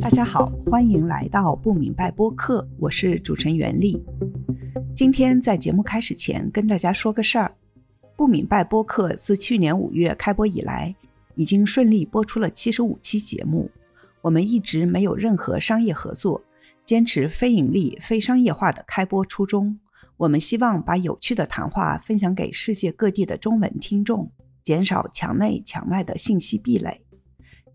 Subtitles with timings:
[0.00, 4.02] 大家好，欢迎来到不明白播客，我是主持人袁丽。
[4.94, 7.54] 今天在节目开始前，跟大家说个事儿：
[8.16, 10.94] 不明白播客自去年五月开播以来，
[11.34, 13.70] 已经顺利播出了七十五期节目。
[14.20, 16.42] 我们一直没有任何商业合作，
[16.84, 19.78] 坚持非盈利、非商业化的开播初衷。
[20.16, 24.30] 我们希望把有趣的谈话分享给世界各地的中文听众，
[24.62, 27.00] 减少墙内墙外的信息壁垒。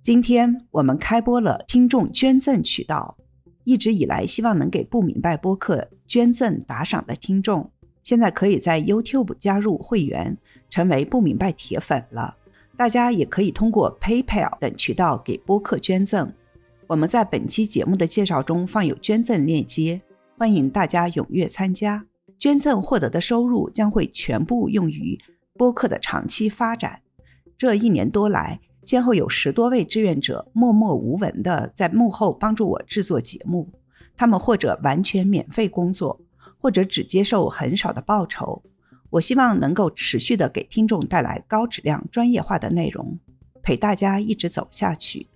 [0.07, 3.17] 今天我们开播了听众捐赠渠道，
[3.65, 7.69] 一直以来希望能给不明白播客捐赠打赏的听众，
[8.05, 10.37] 现在可以在 YouTube 加入会员，
[10.69, 12.37] 成为不明白铁粉了。
[12.77, 16.31] 大家也可以通过 PayPal 等渠道给播客捐赠。
[16.87, 20.01] 我们在本期节目的介绍中放有捐赠链接，
[20.37, 22.05] 欢迎大家踊跃参加。
[22.39, 25.19] 捐赠获得的收入将会全部用于
[25.57, 27.01] 播客的长期发展。
[27.57, 33.67] 这一年多来，先后有十多位志愿者默默无闻地在幕后帮助我制作节目，
[34.15, 36.21] 他们或者完全免费工作，
[36.57, 38.63] 或者只接受很少的报酬。
[39.09, 43.19] 我希望能够持续地给听众带来高质量、专业化的内容，
[43.61, 45.27] 陪大家一直走下去。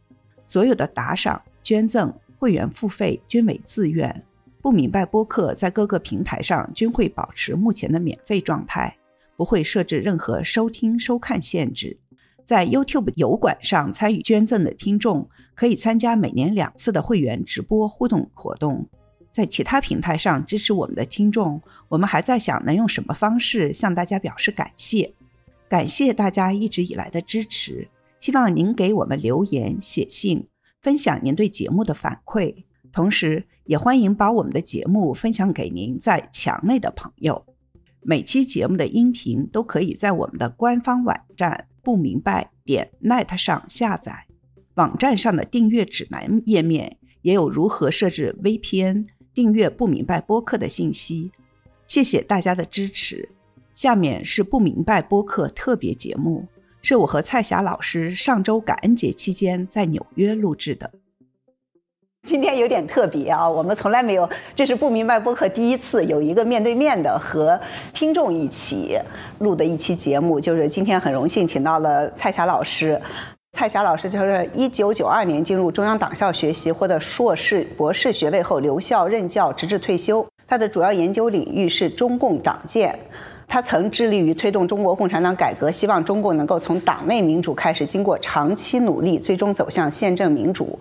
[0.45, 4.23] 所有的打赏、捐赠、会员付费均为自愿。
[4.61, 8.95] 不明白播客在各个平台上均会保持目前的免费状态，
[9.35, 11.97] 不会设置任何收听、收看限制。
[12.51, 18.89] 在 YouTube 油管上参与捐赠的听众，可以参加每年两次的会员直播互动活动。
[19.31, 25.13] 在其他平台上支持我们的听众，我们还在想能用什么方式向大家表示感谢。
[25.69, 27.87] 感谢大家一直以来的支持，
[28.19, 30.45] 希望您给我们留言、写信，
[30.81, 32.53] 分享您对节目的反馈，
[32.91, 37.45] 同时也欢迎把我们的节目分享给您在墙内的朋友。
[38.01, 41.69] 每期节目的音频都可以在我们的官方网站。
[41.81, 44.25] 不明白点 net 上下载，
[44.75, 51.31] 网站上的订阅指南页面也有如何设置 VPN 订阅不明白播客的信息。
[51.87, 53.27] 谢谢大家的支持。
[53.73, 56.47] 下面是不明白播客特别节目，
[56.81, 60.91] 是我和蔡霞老师上周感恩节期间在纽约录制的。
[62.27, 67.59] 今天有点特别啊，我们从来没有，这是不明白播客第一次有一个面对面的和
[67.93, 68.95] 听众一起
[69.39, 72.99] 录的一期节目，就是今天很荣幸请到了蔡霞老师。
[73.53, 80.25] 蔡霞老师就是一九九二年进入中央党校学习，获得硕士、博士学位后留校任教，直至退休。
[80.47, 82.97] 他的主要研究领域是中共党建。
[83.51, 90.79] 他曾致力于推动中国共产党改革，希望中共能够从党内民主开始，经过长期努力，最终走向宪政民主。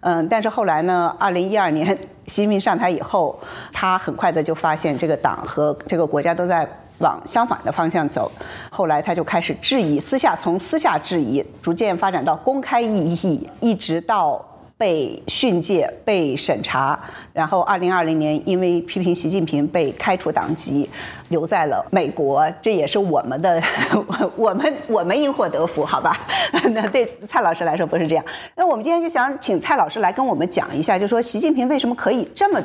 [0.00, 1.14] 嗯，但是后来呢？
[1.16, 1.96] 二零一二年
[2.26, 3.38] 习近平上台以后，
[3.72, 6.68] 他很快的就发现这个党和这个国家都在
[6.98, 8.28] 往相反的方向走。
[8.68, 14.44] 后来他就开始质疑，私下从私下质疑，逐渐发展到公开异议，一直到。
[14.78, 16.98] 被训诫、被审查，
[17.32, 20.88] 然后二零二零年因为批评习近平被开除党籍，
[21.30, 22.48] 留在了美国。
[22.62, 23.60] 这也是我们的，
[24.36, 26.16] 我们我们因祸得福，好吧？
[26.70, 28.24] 那对蔡老师来说不是这样。
[28.54, 32.62] 那我们今天就想请蔡老师来跟我们讲一下，就说习近平为什么可以这么。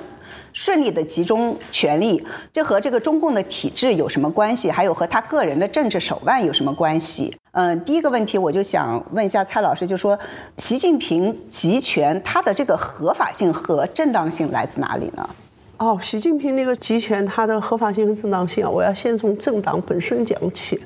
[0.54, 4.70] 顺利的集中权力，这和这个中共的体制有什么关系？
[4.70, 7.36] 还有和他个人的政治手腕有什么关系？
[7.52, 10.18] 嗯，第一个问题我就想问一下蔡老师，就说
[10.58, 15.30] 习近平集权，他的这个合法性和正当性来自哪里呢？
[15.78, 20.80] 哦，习近平那个集权，它的合法性和正当性啊，我要先从政党本身讲起，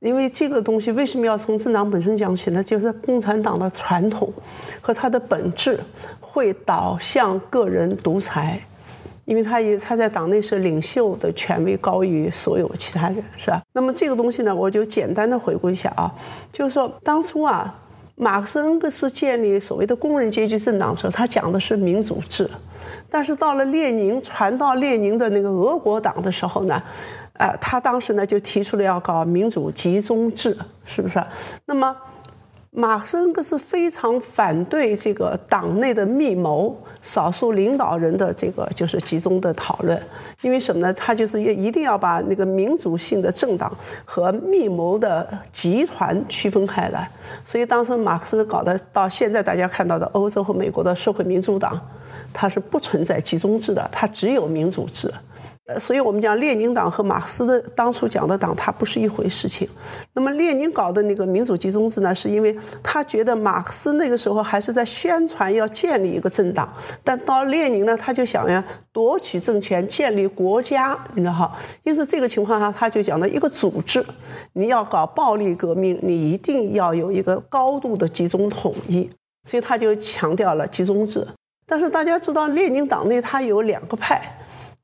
[0.00, 2.64] 因为这个东西为什么要从政党本身讲起呢？
[2.64, 4.28] 就是共产党的传统
[4.80, 5.78] 和它的本质
[6.20, 8.60] 会导向个人独裁。
[9.24, 13.62] 因为他也他在党内是领袖的权威高于所有其他人，是吧？
[13.72, 16.12] 那么这个东西呢，我就简单的回顾一下啊，
[16.52, 17.74] 就是说当初啊，
[18.16, 22.48] 马克思恩格斯建立所谓的工人阶级政党的时候，他讲的是民主制，
[23.08, 26.82] 但是到了列宁传到列宁的那个俄国党的时候呢，
[27.34, 31.22] 呃，他当时呢就提出了要搞民主集中制，是不是？
[31.66, 31.96] 那么。
[32.76, 39.96] 马克思恩格斯非常反对这个党内的密谋、少数领导人的这个就是集中的讨论，
[40.40, 40.92] 因为什么呢？
[40.92, 43.72] 他就是要一定要把那个民主性的政党
[44.04, 47.08] 和密谋的集团区分开来。
[47.46, 51.80] 所以当时马克思搞的，到现在大家看到的欧洲和美国的社会民主党，
[52.32, 55.08] 它是不存在集中制的，它只有民主制。
[55.66, 59.66] 呃，所以我们讲列宁党和马克思的当初讲的党，它不是一回事情。
[60.12, 66.70] 那么列宁搞的那个民主集中制呢，是因为他觉得马克思那个时候还是在宣传要建立一个政党，
[67.02, 68.62] 但到列宁呢，他就想要
[68.92, 71.50] 夺取政权，建立国家，你知道哈。
[71.82, 74.04] 因此这个情况下，他就讲的一个组织，
[74.52, 79.10] 你要搞暴力革命，你一定要有一个高度的集中统一。
[79.46, 81.26] 所以他就强调了集中制。
[81.66, 84.22] 但是大家知道，列宁党内他有两个派，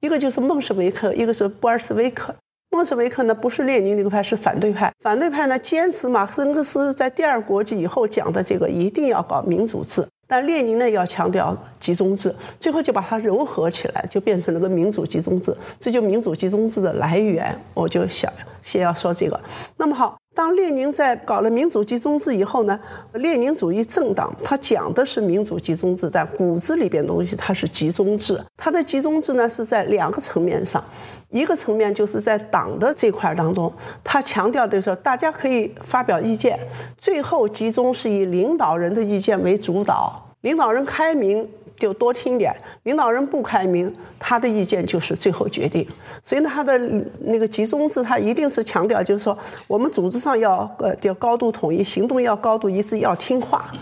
[0.01, 2.35] 一个就是孟什维克，一个是布尔什维克。
[2.71, 4.93] 孟什维克呢不是列宁那个派，是反对派。
[5.01, 15.53] 反对派呢坚持马克思恩格斯在第二国际以后讲的这个一定要搞民主制，但列宁呢要强调集中制，最后就把它糅合起来，就变成了个民主集中制。
[15.81, 18.33] 这就民主集中制的来源，我就想
[18.63, 19.39] 先要说这个。
[19.77, 20.20] 那么好。
[20.33, 22.79] 当列宁在搞了民主集中制以后呢，
[23.15, 28.41] 列宁主义政党他讲的是民主集中制，但骨子里边东西它是集中制。
[28.57, 30.83] 它的集中制呢是在两个层面上，
[31.31, 33.71] 一个层面就是在党的这块当中，
[34.05, 36.59] 他强调的是大家可以发表意见，
[36.97, 41.49] 最后集中是以领导人的意见为主导，领导人开明。
[41.81, 45.85] 就多听点，领导人不开明，他的意见就是最后决定。
[46.23, 46.79] 所以，他的
[47.21, 49.37] 那个集中制，他一定是强调，就是说
[49.67, 53.73] 我们组织上要呃叫高度统一，行动要高度一致，要听话，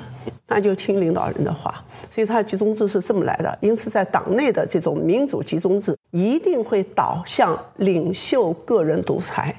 [0.46, 1.74] 那就听领导人的话。
[2.08, 3.58] 所以他的集中制是这么来的。
[3.60, 9.54] 因此，在党内的这种民主集中制，一定会导向领袖个人独裁。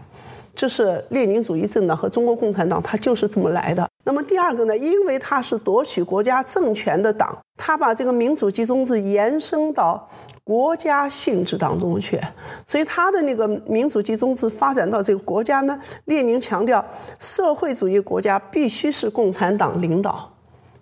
[0.56, 3.88] 这是列宁主义政党和中国共产党，它就是这么来的。
[4.04, 4.78] 那么第二个呢？
[4.78, 10.10] 因为它是夺取国家政权的党，它把这个民主集中制延伸到
[10.44, 12.20] 国家性质当中去，
[12.66, 16.84] 所以它的那个民主集中制发展到这个国家呢，列宁强调
[17.20, 20.32] 社会主义国家必须是共产党领导，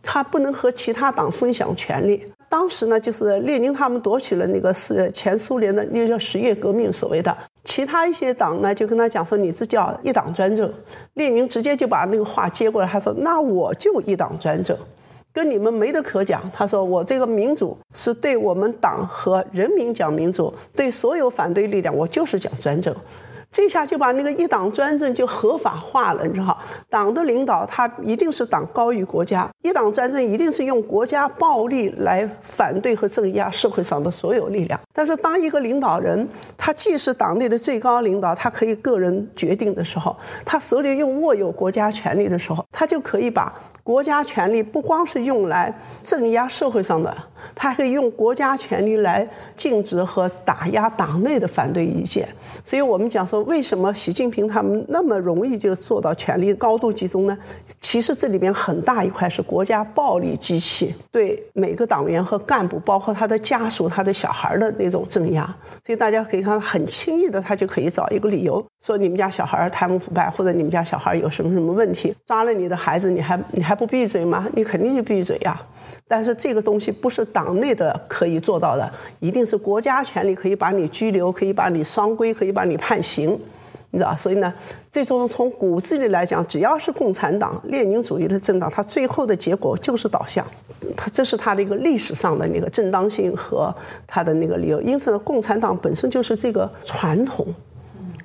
[0.02, 2.24] 它不能和其他党分享权利。
[2.50, 7.36] 当时呢，就是列宁他们夺取了那个是前苏联的那个叫十月革命所谓的。
[7.66, 10.74] 其他一些党呢，就跟他讲说：“你这叫一党专政。”
[11.16, 14.78] 列宁直接就把那个话接过来，他说：“那我就一党专政，
[15.34, 22.96] 跟你们没得可讲。”他说：“我这个民主是对我们党和人民讲民主，对所有反对力量，我就是讲专政。”
[23.58, 26.56] 这下就把那个一党专政就合法化了，你知道
[26.92, 34.80] 党的领导他一定是党高于国家，一党专政一定是用国家暴力来反对和镇压社会上的所有力量。
[34.94, 40.16] 但是当一个领导人他既是党内的最高领导，他可以个人决定的时候，
[40.46, 43.52] 他手里又握有国家权力的时候，他就可以把
[43.88, 45.74] 国家权力不光是用来
[46.04, 47.16] 镇压社会上的，
[47.56, 49.26] 他还可以用国家权力来
[49.56, 52.28] 禁止和打压党内的反对意见。
[52.66, 53.38] 所以我们讲说。
[53.48, 57.38] 为什么习近平他们那么容易就做到权力高度集中呢？
[57.80, 65.44] 其实这里边很大一块是国家暴力机器对每个党员和干部，包括他的家属、他的小孩的那种镇压。
[65.86, 74.48] 所以大家可以看，很轻易的他就可以找一个理由说你们家小孩贪污腐败，或者你们家小孩有什么什么问题，抓了你的孩子，你还你还不闭嘴吗？
[74.56, 75.62] 你肯定就闭嘴呀。
[76.10, 78.90] 但是这个东西不是党内的可以做到的，
[79.20, 83.38] 一定是国家权力可以把你拘留，可以把你双规，可以把你判刑，
[83.92, 84.54] 你知道所以呢，
[84.90, 90.46] 这种从骨子里来讲，只要是共产党、列宁主义的政党，它最后的结果就是倒向，
[90.96, 93.74] 它这是它的一个历史上的那个正当性和
[94.06, 94.82] 它的那个理由。
[94.82, 97.46] 因此呢，共产党本身就是这个传统，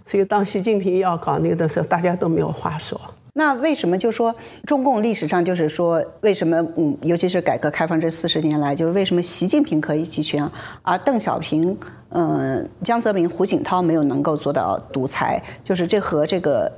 [0.05, 3.01] 所以当习近平要搞那个的时候，大家都没有话说。
[3.35, 4.35] 那为什么就说
[4.67, 10.49] 中共历史上就是说为什么嗯，尤其是改革开放这四十年来，就是为什么习近平可以集权，
[10.83, 11.77] 而邓小平、
[12.11, 15.43] 嗯江泽民、胡锦涛没有能够做到独裁？
[15.65, 16.71] 就是这和这个。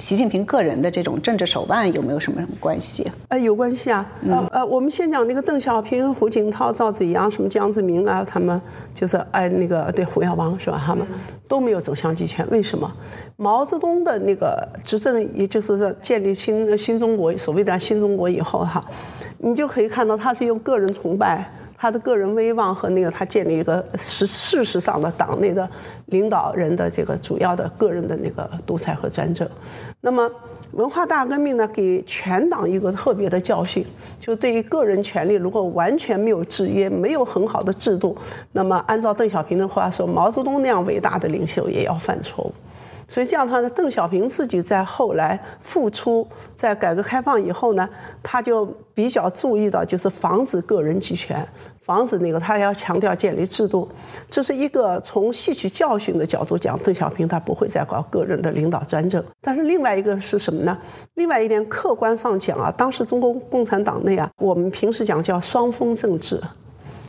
[0.00, 3.06] 习近平个人的这种政治手腕有没有什么什么关系？
[3.28, 4.10] 呃，有关系啊。
[4.26, 8.60] 呃呃，我们先讲那个邓小平、胡锦涛、赵紫阳、什么江泽民啊，他们
[8.94, 10.82] 就是哎那个对胡耀邦是吧？
[10.84, 11.06] 他们
[11.46, 12.90] 都没有走向集权，为什么？
[13.36, 18.82] 毛泽东的那个执政，也就是建立新新中国，所谓的新中国以后哈，
[19.38, 21.52] 你就可以看到他是用个人崇拜。
[21.80, 25.66] 他的个人威望和那个他建立一个是事实上的党内的
[26.08, 29.48] 领导人的这个主要的个人的那个独裁和专政，
[30.02, 30.30] 那么
[30.72, 33.82] 文化大革命呢，给全党一个特别的教训，
[34.18, 38.14] 就对于个人权利如果完全没有制约，没有很好的制度，
[38.52, 42.52] 那么按照邓小平的话说，毛泽东那样伟大的领袖也要犯错误。
[43.10, 46.24] 所以这样，他的邓小平自己在后来复出，
[46.54, 47.88] 在改革开放以后呢，
[48.22, 48.64] 他就
[48.94, 51.44] 比较注意到，就是防止个人集权，
[51.82, 53.88] 防止那个他要强调建立制度。
[54.30, 59.22] 这是一个从吸取教训的角度讲，邓小平他不会再搞个人的领导专政。
[59.40, 60.78] 但是另外一个是什么呢？
[61.14, 66.40] 另外一点客观上讲啊，当时中国共产党内啊，我们平时讲叫双峰政治，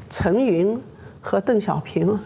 [0.09, 0.81] 陈云
[1.21, 2.19] 和邓小平，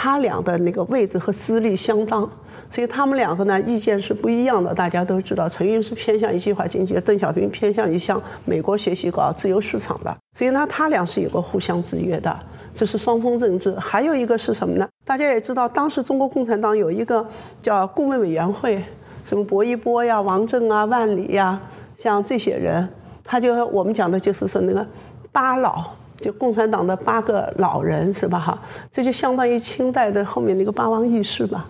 [0.00, 2.30] 他俩的那个位置和资历相当。
[2.70, 4.72] 所以他们两个呢意见是不一样的。
[4.72, 10.16] 大家都知道，陈云是偏向于计划经济，邓小平偏向于向美国学习搞自由市场的。
[10.38, 12.38] 所以呢，他俩是有个互相制约的，
[12.72, 13.74] 这是双峰政治。
[13.80, 14.86] 还有一个是什么呢？
[15.04, 17.26] 大家也知道，当时中国共产党有一个
[17.60, 18.84] 叫顾问委员会，
[19.24, 21.60] 什么薄一波呀、王震啊、万里呀，
[21.96, 22.88] 像这些人。
[23.24, 24.86] 他就我们讲的就是说那个
[25.32, 25.84] 八老，
[26.20, 28.38] 就共产党的八个老人是吧？
[28.38, 28.58] 哈，
[28.90, 31.66] 这就相当于清代的后面那个八王议事吧，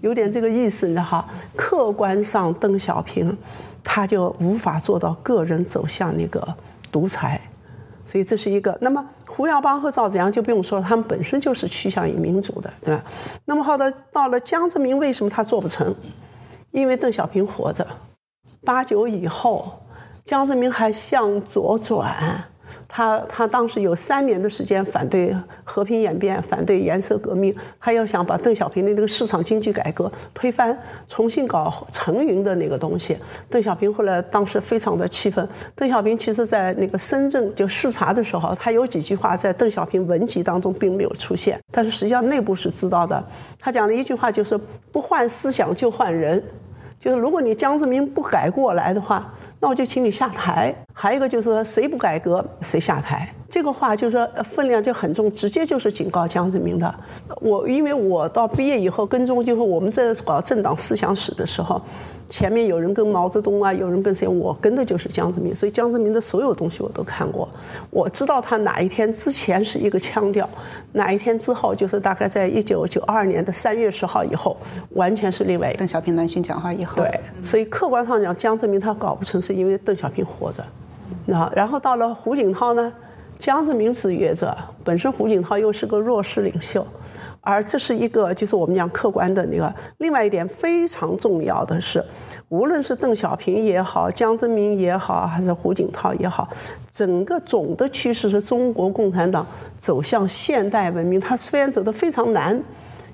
[0.00, 1.24] 有点这个意思，你知道哈。
[1.54, 3.36] 客观上，邓小平
[3.84, 6.42] 他就无法做到个人走向那个
[6.90, 7.40] 独裁。
[8.02, 8.76] 所以这是一个。
[8.80, 13.04] 那么胡耀邦和赵紫阳就不用说，他们本身就是趋向于民主的，对吧？
[13.44, 15.94] 那么好的，到了江泽民，为什么他做不成？
[16.72, 17.86] 因为邓小平活着，
[18.64, 19.80] 八九以后，
[20.24, 22.44] 江泽民还向左转。
[22.88, 25.34] 他他当时有三年的时间反对
[25.64, 33.16] 和平演变，反对颜色革命，他要想把邓小平的那个市场经济改革推翻，重新搞成云的那个东西。
[33.48, 35.48] 邓小平后来当时非常的气愤。
[35.74, 43.22] 邓小平其实在那个深圳就视察的时候，他有几句话在邓小平文集当中并没有出现，但是实际上内部是知道的。
[43.58, 44.58] 他讲了一句话，就是
[44.90, 46.42] 不换思想就换人。
[46.98, 50.74] 就是如果你江泽民不改过来的话，那我就请你下台。
[50.92, 53.32] 还有一个就是说，谁不改革谁下台。
[53.48, 56.94] 这个话就是说分量就很重，直接就是警告江泽民的。
[57.40, 61.80] 我因为我到毕业以后跟踪，就是我们在搞政党思想史的时候，
[62.28, 67.48] 前面有人跟毛泽东啊，有人跟谁，我跟的就是江泽民，所以江泽民的所有东西我都看过。
[67.90, 70.48] 我知道他哪一天之前是一个腔调，
[70.92, 74.56] 哪一天之后就是大概在一九九二年的三月十号以后，
[74.90, 75.74] 完全是另外。
[75.74, 77.02] 邓小平南巡讲话以后。
[77.02, 80.64] 对，所以客观上讲，江泽民他搞不成是因为邓小平活着，
[81.26, 82.92] 那然后到了胡锦涛呢？
[83.36, 86.86] 江泽民制约着，本身胡锦涛又是个弱势领袖，
[87.40, 89.74] 而这是一个就是我们讲客观的那个。
[89.98, 92.04] 另外一点非常重要的是，
[92.48, 96.48] 无论是邓小平也好，江泽民也好，还是胡锦涛也好，
[96.92, 99.44] 整个总的趋势是中国共产党
[99.76, 101.18] 走向现代文明。
[101.18, 102.62] 它虽然走得非常难。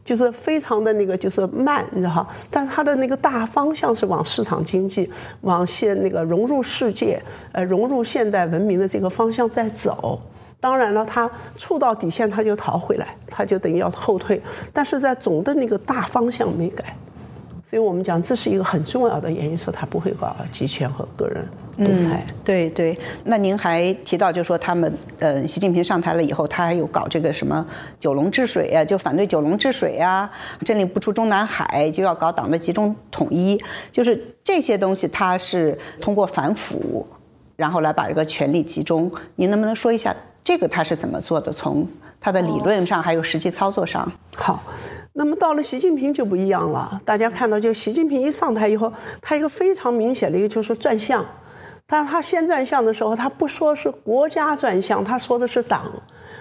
[0.06, 5.10] 就是非常的那个，就是慢，你知道哈，但是它的那个大方向是往市场经济、
[5.40, 7.20] 往现那个融入世界、
[7.50, 10.20] 呃融入现代文明的这个方向在走。
[10.60, 14.40] 当然了，它触到底线，它就逃回来，它就等于要后退。
[14.72, 16.96] 但是在总的那个大方向没改。
[17.68, 21.44] 所以我们讲，这是一个很重要的原因，说他不会搞集权和个人
[21.76, 22.24] 独裁。
[22.44, 27.66] 对对，那您还提到，就说他们，呃，习近平上台了以后，他还有搞这个什么
[27.98, 30.30] 九龙治水啊，就反对九龙治水啊，
[30.64, 37.04] 政令不出中南海，就要搞党的集中统一，就是这些东西，他是通过反腐，
[37.56, 39.10] 然后来把这个权力集中。
[39.34, 41.50] 您能不能说一下这个他是怎么做的？
[41.50, 41.84] 从
[42.26, 44.10] 他的理论上，还有实际操作上？
[44.34, 44.60] 好。
[45.12, 48.92] 那么到了习近平就不一样了，大家看到，就习近平一上台以后，
[49.22, 51.24] 他一个非常明显的一个就是转向，
[51.86, 55.88] 但是他先转向的时候，他不说是国家转向，他说的是党，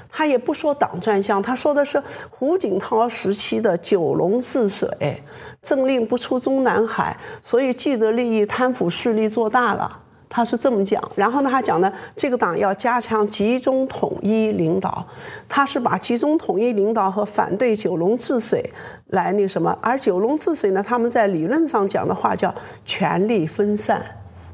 [0.10, 2.02] 他也不说党转向，他说的是
[2.32, 5.22] 胡锦涛时期的九龙治水，
[5.62, 10.00] 政令不出中南海，所以既得利益贪腐势力做大了。
[10.36, 15.08] 他是这么讲，然后呢，他讲呢，这个党要加强集中统一领导，
[15.48, 18.70] 他是把集中统一领导和反对九龙治水
[19.08, 24.02] 来那个什么，而九龙治水呢，他们在理论上讲的话叫权力分散。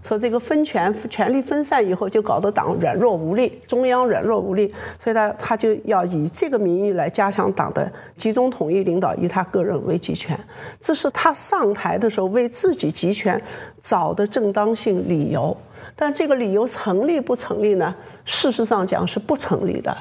[0.01, 10.37] 说这个分权、权力分散以后，就搞得党软弱无力，中央软弱无力，所以他他就要以这个名义来加强党的集中统一领导，以他个人为集权。
[10.79, 13.41] 这是他上台的时候为自己集权
[13.79, 15.55] 找的正当性理由。
[15.95, 17.93] 但这个理由成立不成立呢？
[18.25, 19.95] 事实上讲是不成立的。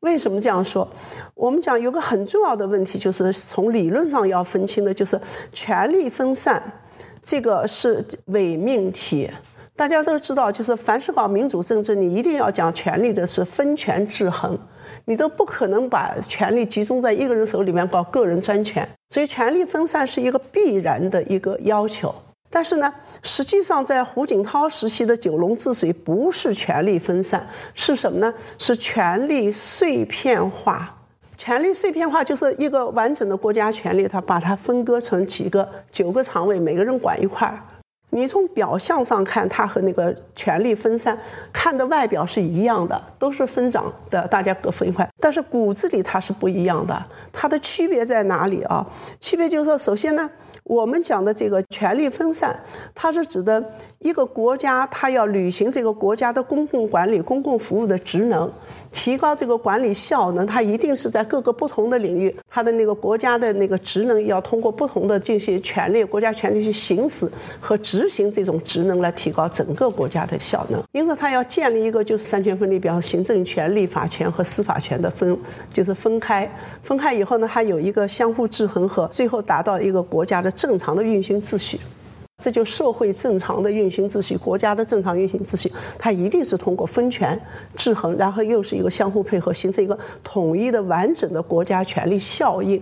[0.00, 0.86] 为什么这样说？
[1.34, 5.18] 我们讲有个很重要的问题，就是从理论上要分清的，就是
[5.52, 6.62] 权力分散。
[7.24, 9.30] 这个是伪命题，
[9.74, 14.58] 大家都知道，就是凡是搞民主政治，你一定要讲权力的是分权制衡，
[15.06, 22.14] 你都不可能把权力集中在一个人手里面搞个人专权，所以权力分散是一个必然的一个要求。
[22.50, 28.32] 但是呢，实际上在胡锦涛时期的九龙治水不是权力分散，是什么呢？
[28.58, 30.94] 是权力碎片化。
[31.36, 37.60] 权力碎片化就是一个完整的国家权力，它把它分割成几个九个常委，每个人管一块儿。
[38.10, 41.18] 你从表象上看，它和那个权力分散
[41.52, 45.08] 看的外表是一样的，都是分长的，大家各分一块。
[45.18, 48.86] 但是骨子里它是不一样的，它的区别在哪里啊？
[49.18, 50.30] 区别就是说，首先呢，
[50.62, 52.56] 我们讲的这个权力分散，
[52.94, 53.72] 它是指的
[54.04, 58.52] 一个国家，它要履行这个国家的公共管理、公共服务的职能。
[58.92, 67.26] 提高这个管理效能，它一定是在各个不同的领域，它的那个国家的那个职能要通过不同的进行权力，国家权力去行使
[67.58, 70.82] 和执行这种职能来提高整个国家的效能。
[70.92, 75.34] 因此，它要建立一个就是三权分立，比方行政权、立法权和司法权的分，
[75.72, 76.46] 就是分开。
[76.82, 81.80] 分开以后呢，它有一个相互制衡和最后达到一个国家的正常的运行秩序。
[82.44, 87.40] 这就社会正常的运行秩序，国家的正常运行秩序，它一定是通过分权
[87.74, 92.78] 制衡，然后又是一个相互配合，形成一个统一的完整的国家权力效应。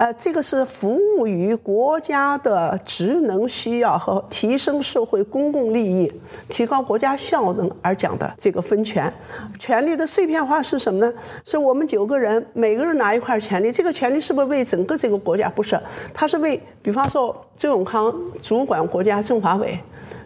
[0.00, 6.10] 呃，这个是服务于国家的职能需要和提升社会公共利益、
[6.48, 9.12] 提高国家效能而讲的这个分权。
[9.58, 11.12] 权力的碎片化是什么呢？
[11.44, 15.50] 是我们九个人每个人拿一块权利，这个权利是不是为整个这个国家？
[15.50, 15.78] 不是，
[16.14, 19.78] 它是为，比方说周永康主管国家政法委。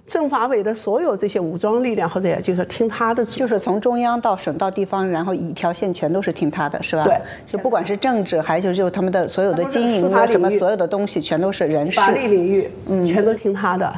[0.06, 7.04] 政法委的所有这些武装力量，或者也就是听他的，就是从中央到省到地方，然后一条线全都是听他的，是吧？
[7.04, 11.98] 对，就不管是政治，还是就他们的所有的经营啊，什么所有的东西，全都是人事。
[11.98, 13.90] 法律领域，嗯，全都听他的。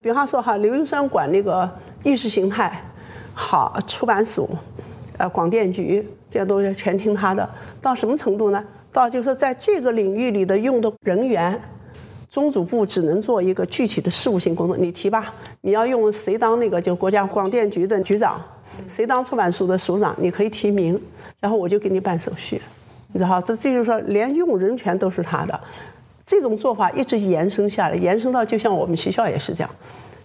[0.00, 1.68] 比方说哈，刘云山管那个
[2.02, 2.82] 意识形态，
[3.32, 4.48] 好，出版署，
[5.16, 7.48] 呃，广电局，这些东西全听他的。
[7.80, 8.64] 到什么程度呢？
[8.90, 11.60] 到就是在这个领域里的用的人员。
[12.36, 15.32] 中组部只能做一个具体的事务性工作，你提吧。
[15.62, 18.38] 你要用谁当那个就国家广电局的局长，
[18.86, 21.00] 谁当出版署的署长，你可以提名，
[21.40, 22.60] 然后我就给你办手续，
[23.14, 23.40] 你知道？
[23.40, 25.58] 这这就是说，连用人权都是他的。
[26.26, 29.70] 这种做法一直延伸下来，延伸到就像我们学校也是这样，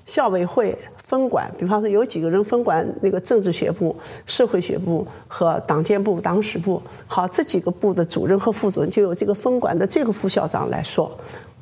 [0.04, 6.82] 校委会分管，比方说有几个人分管那个政治学部、社会学部和党建部、党史部。
[7.08, 11.10] 好，这几个部的主任和副主任就由这个分管的这个副校长来说。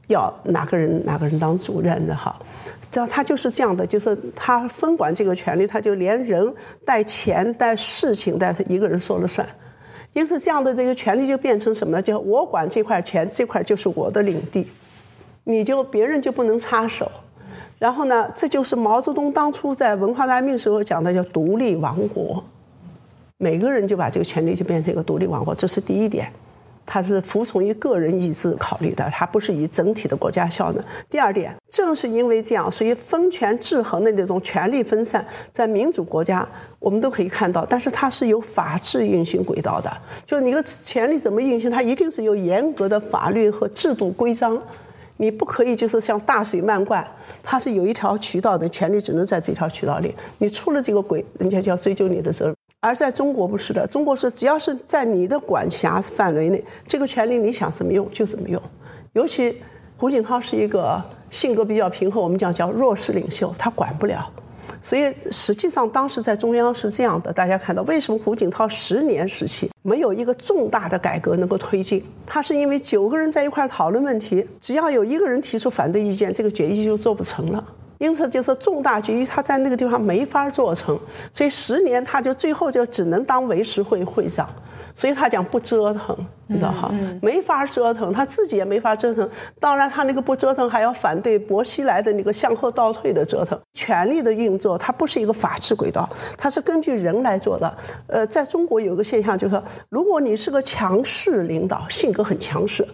[0.09, 2.35] 要哪个人哪个人当主任的哈，
[2.91, 9.47] 只要他就是这样的，就是他分管这个权利，他就连人带钱带事情带是一个人说了算，
[10.13, 12.01] 因此这样的这个权利就变成什么呢？
[12.01, 14.67] 就我管这块钱，这块就是我的领地，
[15.43, 17.09] 你就别人就不能插手。
[17.77, 22.43] 然后呢，这就是毛泽东当初在文化大革命时候讲的叫独立王国，
[23.37, 26.31] 每个人就把这个权利就变成一个独立王国，这是第一点。
[26.91, 30.83] 它是服从于个人意志考虑的，它不是以整体的国家效能。
[31.07, 44.59] 第二点，正是因为这样，所以分权制衡的那种权力分散，在民主国家我们都可以看到，但是它是有法治运行轨道的，就是你的权力怎么运行，它一定是有严格的法律和制度规章，
[45.17, 47.05] 你不可以就是像大水漫灌，
[47.43, 52.58] 它是有一条渠道的，权利只能在这条渠道里，你出了这个轨，人家就要追究你的责任。
[52.81, 58.61] 而在中国不是的，中国是只要是在你的管辖范围内，这个权利你想怎么用就怎么用。
[59.11, 59.61] 尤其
[59.97, 64.25] 胡锦涛是一个性格比较平和，我们讲叫弱势领袖，他管不了。
[64.79, 72.01] 所以实际上当时在中央是这样的，大家看到为什么胡锦涛十年时期没有一个重大的改革能够推进？
[72.25, 77.61] 他是因为九个人在一块讨论问题，只要有一个人提出反对意见，这个决议就做不成了。
[77.99, 80.97] 因此，就是重大决议他在那个地方没法做成，
[81.33, 84.49] 所以十年他就最后就只能当维持会会长，
[84.95, 86.89] 所以他讲不折腾，你知道哈，
[87.21, 89.29] 没法折腾，他自己也没法折腾。
[89.59, 93.59] 当然，他那个不折腾还要反对薄熙来的那个向后倒退的折腾。
[93.73, 97.77] 权力的运作，它不是一个法治轨道，它是根据人来做的。
[98.07, 102.87] 呃，在中国有个现象，就是说，如果你是个强势领导，性格很强势。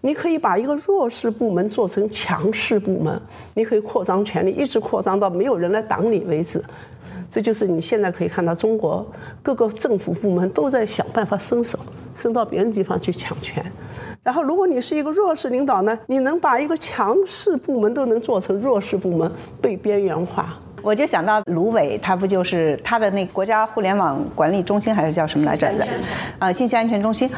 [0.00, 3.20] 你可以把一个弱势部门做成强势部门，
[3.54, 6.62] 你可以扩张权力，一直扩张到没有人来挡你为止。
[7.30, 9.06] 这就是你现在可以看到中国
[9.42, 11.78] 各个政府部门都在想办法伸手，
[12.16, 13.64] 伸到别人地方去抢权。
[14.22, 19.30] 然后，如果你是一个弱势领导呢，你能把一个强势部门都能做成弱势部门，
[19.62, 20.58] 被边缘化。
[20.82, 25.86] 我就想到卢伟，他不就是他的那国家互联网管理中心还是叫什么来着的？
[26.38, 27.30] 啊，信息安全中心。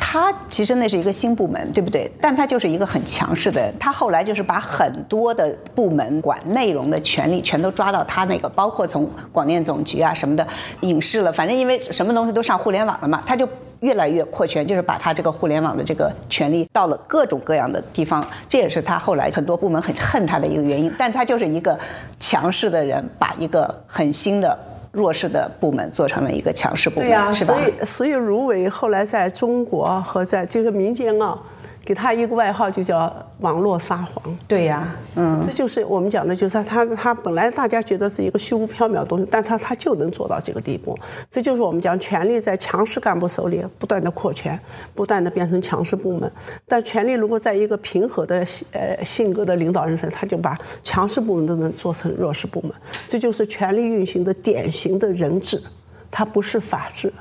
[0.00, 2.08] 他其实那是一个新部门，对不对？
[2.20, 3.74] 但他就是一个很强势的人。
[3.80, 10.46] 他后来就是把很多的部门管内容的权利全都抓到他那个，包括从广电总局啊什么的
[10.82, 11.32] 影视了。
[11.32, 13.48] 反正因为什么东西都上互联网了嘛，他就
[13.84, 18.26] 越来越扩权，就是把他这个互联网的这个权利到了各种各样的地方。
[18.48, 20.92] 这也是他后来很多部门很恨他的一个原因。
[20.98, 21.78] 但他就是一个
[22.18, 24.58] 强势的人，把一个很新的。
[24.94, 27.52] 弱势的部门做成了一个强势部门，是吧？
[27.52, 31.36] 所以，所以卢伟后来在中国和在这个民间啊。
[31.84, 34.36] 给他一个外号就叫网络撒谎。
[34.48, 40.98] 对呀，嗯，这就是我们讲的，就是他他本来大家觉得是一个虚无缥缈的东西，但他他就能做到这个地步。
[41.30, 44.58] 这就是我们讲权力在强势干部手里不断的扩权，
[44.94, 46.30] 不断的变成强势部门。
[46.66, 52.72] 但权力如果在一个平和的呃性格的领导人身上，他就把强势部门都能做成弱势部门。
[53.06, 55.62] 这就是权力运行的典型的人治，
[56.10, 57.12] 它不是法治。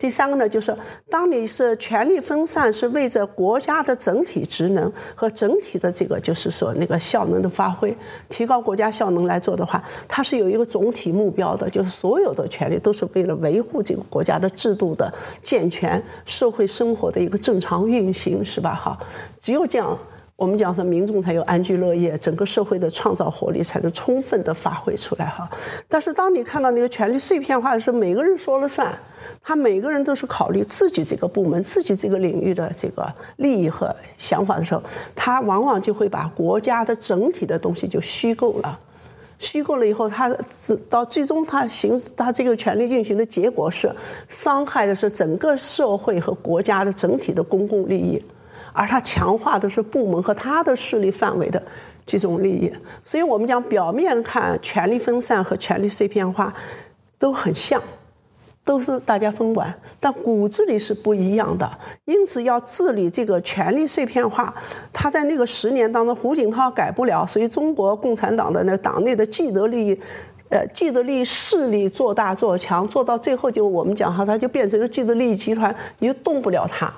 [0.00, 0.74] 第三个呢，就是
[1.10, 7.94] 当你是权力分散，是为着国家的整体职能和整体的这个，就是说那个效能的发挥，
[8.30, 18.72] 提高国家效能来做的话，它是有一个总体目标的，就是所有的权利都是为了维护这个国家的制度的健全，社会生活的一个正常运行，是吧？
[18.74, 18.98] 哈，
[19.38, 19.98] 只有这样。
[20.40, 25.46] 我们讲说民众才有安居乐业，整个社会的创造活力才能充分的发挥出来哈。
[25.86, 28.90] 但是当你看到那个权力碎片化的时候，每个人说了算，
[29.42, 34.82] 他每个人都是考虑自己这个部门、自己这个领域的这个利益和想法的时候，
[35.14, 38.80] 他往往就会把国家的整体的东西就虚构了。
[39.38, 40.34] 虚构了以后，他
[40.88, 43.94] 到最终他行他这个权力运行的结果是
[44.26, 48.22] 伤害的是整个社会和国家的整体的公共利益。
[48.80, 51.62] 而它强化的是部门和他的势力范围的
[52.06, 56.50] 这种利益，所以我们讲表面看权力分散和权力碎片化
[57.18, 57.82] 都很像，
[58.64, 61.70] 都是大家分管，但骨子里是不一样的。
[62.06, 64.54] 因此要治理这个权力碎片化，
[64.94, 70.00] 他在那个十年当中，胡锦涛改不了，所以中国共产党的那党内的既得利益，
[70.48, 76.90] 呃，既得利益势力做大做强，做到最后就我们讲哈，他就变成了既得利益集团，你就动不了他。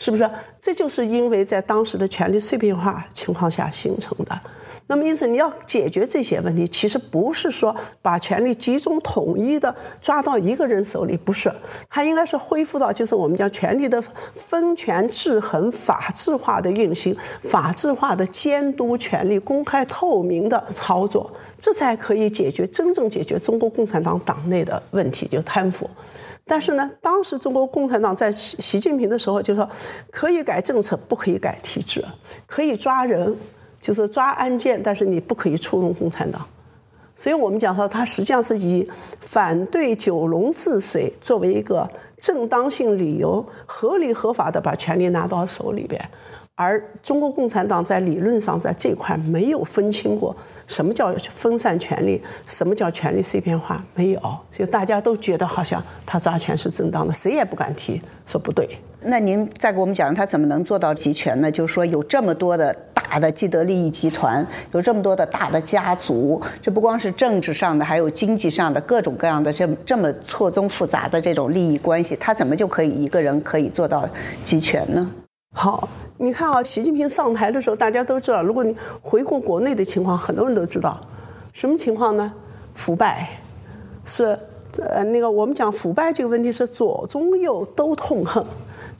[0.00, 0.28] 是不是？
[0.58, 4.40] 这就是因为在当时的权力碎片化情况下形成的。
[4.86, 11.52] 那么，因此你要解决这些问题，其实不是说把权力集中统一的抓到一个人手里，不是。
[11.88, 25.88] 它应该是恢复到就是我们讲权力的分权制衡、法治化的运行、法治化的监督权力、公开透明的操作，这才可以解决真正解决中国共产党党内的问题，就贪腐。
[26.50, 29.68] 但是呢，当时中国共产党在习习近平的时候就说，
[30.10, 32.02] 可以改政策，不可以改体制；
[32.44, 33.32] 可以抓人，
[33.80, 36.44] 就是抓案件，但是你不可以触动共产党。
[37.14, 38.84] 所以我们讲说，他实际上是以
[39.20, 46.10] 反对九龙治水作为一个正当性理由，合理合法的把权力拿到手里边。
[46.54, 50.36] 而中国共产党在理论上在这块没有分清过
[50.66, 54.20] 什么叫分散权力，什么叫权力碎片化，没有，
[54.52, 58.68] 就大家都觉得好像他抓权是正当的，谁也不敢提说不对。
[59.02, 61.50] 那您再给我们讲，他怎么能做到集权呢？
[61.50, 74.06] 就是说有这么多的大的既得利益集团，有这么多的大的家族，这不光是政治上的，还有经济上的各种各样的这这么错综复杂的这种利益关系，他怎么就可以一个人可以做到
[74.44, 75.10] 集权呢？
[75.52, 75.88] 好。
[76.22, 78.42] 你看啊，习近平上台的时候，大家都知道。
[78.42, 81.00] 如果你回顾国内的情况，很多人都知道，
[81.54, 82.30] 什么情况呢？
[82.74, 83.26] 腐败，
[84.04, 84.38] 是
[84.78, 88.44] 呃那个我们讲腐败这个问题是左中右都痛恨，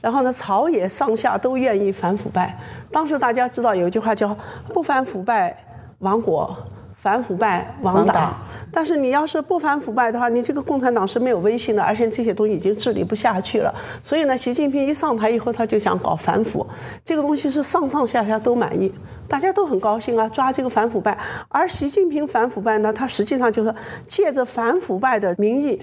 [0.01, 2.57] 然后呢，朝野上下都愿意反腐败。
[2.91, 4.35] 当时大家知道有一句话叫
[4.73, 5.55] “不反腐败
[5.99, 6.57] 亡国”。
[7.01, 8.31] 反腐败亡党，
[8.71, 13.73] 但是你要是不反腐败的话，你这个共产党是没有威信的，而且这些东西已经治理不下去了。
[14.03, 16.63] 所以呢，习近平一上台以后，他就想搞反腐，
[17.03, 18.93] 这个东西是上上下下都满意，
[19.27, 21.17] 大家都很高兴啊，抓这个反腐败。
[21.49, 23.73] 而习近平反腐败呢，他实际上就是
[24.05, 25.81] 借着反腐败的名义，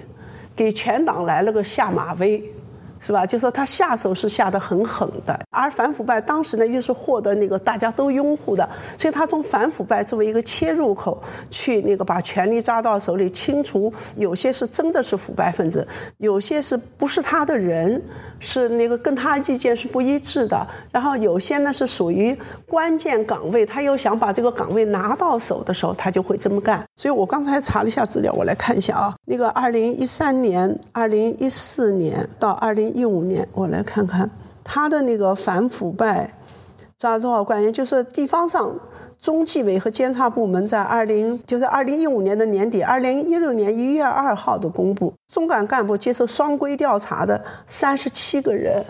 [0.55, 2.41] 给全党来了个下马威。
[2.99, 3.25] 是吧？
[3.25, 18.01] 就是他下手是下得很狠的，而反腐败当时呢又是获得那个大家都拥护的，所以他从反腐败作为一个切入口，去那个把权力抓到手里，清除有些是真的是腐败分子，有些是不是他的人，
[18.39, 26.83] 是那个跟他意见是不一致的，然后有些呢是属于关键岗位，他又想把这个岗位拿到手的时候，他就会这么干。
[26.99, 32.93] 所以我刚才查了一下资料，我来看一下啊，那个二零一三年、二零一四年到二零。
[32.93, 34.29] 一五年，我来看看
[34.63, 36.33] 他的那个反腐败
[36.97, 38.75] 抓了多少官员，就是地方上
[39.21, 48.83] 中纪委和监察部门在二零，就是二零一五年的年底，二零一六年一月二号的公布，中管干部接受双规调查的三十七个人。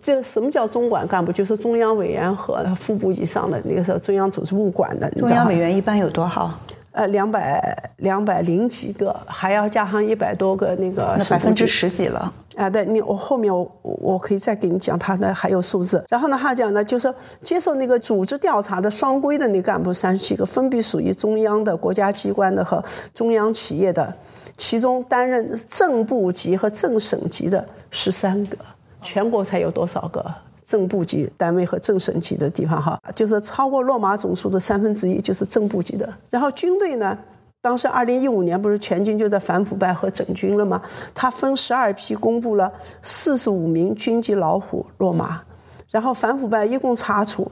[0.00, 1.30] 这什么叫中管干部？
[1.30, 5.10] 就是中央委员和副部以上的那个时候中央组织部管的。
[5.10, 6.50] 中央委员一般有多少？
[6.92, 11.14] 呃，两百两百零几个，还要加上一百多个那个。
[11.16, 12.32] 那百分之十几了。
[12.56, 16.04] 啊，对你，我后面我我可以再给你讲他的还有数字。
[16.08, 24.12] 然后呢，他讲呢，就是接受那个组织调查的双规的那干部三十七个，分别属于中央的国家机关的和中央企业的，
[24.56, 28.56] 其中担任正部级和正省级的十三个，
[29.00, 30.24] 全国才有多少个？
[30.70, 36.08] 正部级单位和正省级的地方，哈，就是超过落马总数的三分之一，就是正部级的。
[36.28, 37.18] 然后军队呢，
[37.60, 40.80] 当时二零一五年不是全军就在反腐败和整军了吗？
[41.12, 45.42] 他分十二批公布了四十五名军级老虎落马，
[45.90, 47.50] 然后反腐败一共查处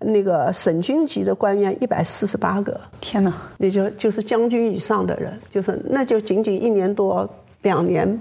[0.00, 2.80] 那个省军级的官员一百四十八个。
[3.00, 3.32] 天哪！
[3.58, 7.30] 那就就是将军以上的人，就是那就仅仅一年多
[7.62, 8.20] 两年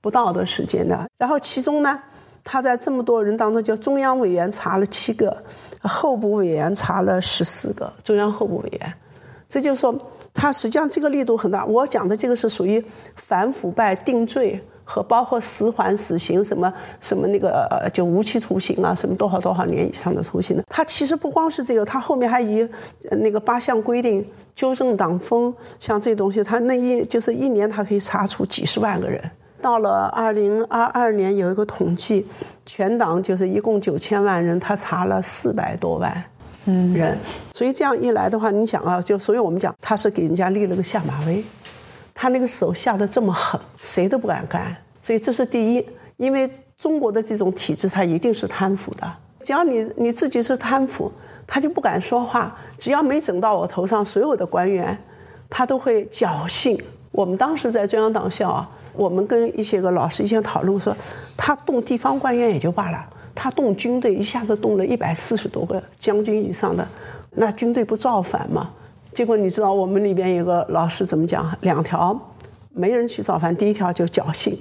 [0.00, 1.08] 不到的时间的。
[1.18, 2.00] 然后其中呢？
[2.42, 5.42] 他在这么多人当中，就中央委员查了七个，
[5.82, 8.92] 候补委员查了十四个，中央候补委员，
[9.48, 9.94] 这就是说，
[10.32, 11.64] 他实际上这个力度很大。
[11.66, 12.82] 我讲的这个是属于
[13.14, 20.64] 反腐败定罪和包括死缓、死刑什么什么那个就无期徒刑啊，什么多少多少年以上的徒刑的。
[20.68, 22.68] 他其实不光是这个，他后面还以
[23.20, 24.26] 那个八项规定
[24.56, 29.30] 纠正党风，像这东西，他那一就是一年他可以查处几十万个人。
[29.60, 32.26] 到了二零二二年有一个统计，
[32.66, 36.24] 全党就是一共九千万人，他查了四百多万
[36.64, 37.16] 人。
[37.52, 41.44] 所以这样一来的话，你想啊，就所以我们讲他是给人家立了个下马威。
[42.12, 45.86] 他那个手下的这么狠，谁都不敢干，所以这是第一。
[46.18, 49.10] 因为中国的这种体制，他一定是贪腐的。
[49.40, 51.10] 只要你你自己是贪腐，
[51.46, 52.54] 他就不敢说话。
[52.76, 54.98] 只要没整到我头上，所有的官员，
[55.48, 56.78] 他都会侥幸。
[57.10, 60.96] 我们当时在中央党校啊，我们跟一些个老师一起讨论说，
[61.36, 66.86] 他动地方官员也就罢了，他动军队一下子动了一百四十多个将军以上的，
[67.32, 68.70] 那军队不造反吗？
[69.12, 71.44] 结果你知道我们里边有个老师怎么讲？
[71.62, 72.18] 两条，
[72.72, 73.54] 没人去造反。
[73.56, 74.56] 第一条就侥幸，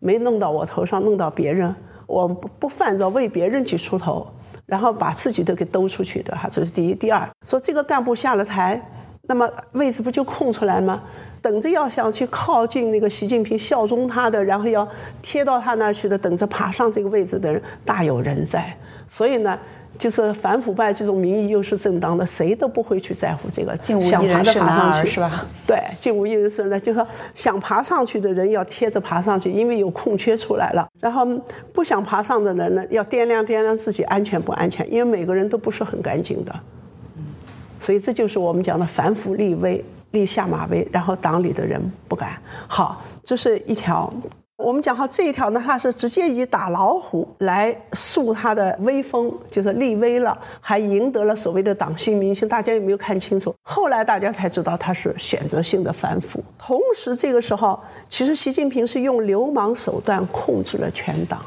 [0.00, 1.74] 没弄到我头上，弄到别人，
[2.06, 4.26] 我不不犯着为别人去出头，
[4.66, 6.48] 然后把自己都给兜出去的哈。
[6.50, 6.94] 这是第一。
[6.94, 8.84] 第二，说这个干部下了台，
[9.26, 11.02] 那么位置不就空出来吗？
[11.40, 14.86] 等着要想去靠近那个习近平效忠他的，然后要
[15.22, 18.76] 贴到他那儿去的，等着爬上这个位置的人大有人在。
[19.08, 19.58] 所以呢。
[19.96, 23.76] 就是反腐败这种名义又是正当的，谁都不会去在乎这个。
[24.02, 25.46] 想爬的爬上去是吧？
[25.64, 30.84] 对，进无一人是呢，就是说想爬上去的人要贴着爬上去，因为有空缺出来了。
[30.98, 31.24] 然后
[31.72, 36.52] 不想爬上的人呢，要掂量掂量自己安全不安全，因为每个人都不是很干净的。
[37.84, 42.34] 所以这就是我们讲的反腐立威、立下马威，然后党里的人不敢。
[42.66, 44.10] 好，这是一条。
[44.56, 52.48] 我们讲哈这一条呢，它是直接以打老虎来树他的威风，就是立威了，还赢得了所谓的党性民心。
[52.48, 53.54] 大家有没有看清楚？
[53.62, 56.42] 后来大家才知道他是选择性的反腐。
[56.56, 61.44] 同时，这个时候其实习近平是用流氓手段控制了全党，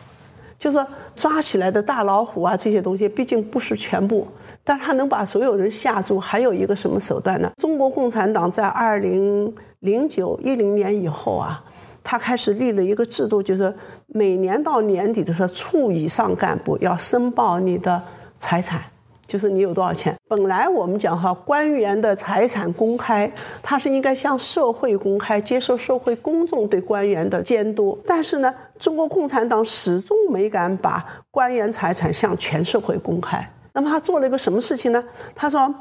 [0.57, 4.27] 就是抓起来的大老虎啊这些东西，毕竟不是全部，
[4.63, 6.19] 但他能把所有人吓住。
[6.19, 7.51] 还有一个什么手段呢？
[7.57, 11.63] 中国共产党在二零零九一零年以后啊。
[12.09, 13.73] 他开始立了一个制度，就是
[14.07, 18.01] 每年到年底的时候，处以上干部要申报你的
[18.37, 18.81] 财产，
[19.27, 20.15] 就是你有多少钱。
[20.29, 27.97] 本来我们讲哈，官员的财产公开，他是应该向社会公开，接受社会公众对官员的监督。
[28.05, 33.45] 但是呢，中国共产党始终没敢把官员财产向全社会公开。
[33.73, 35.03] 那么他做了一个什么事情呢？
[35.35, 35.71] 他说，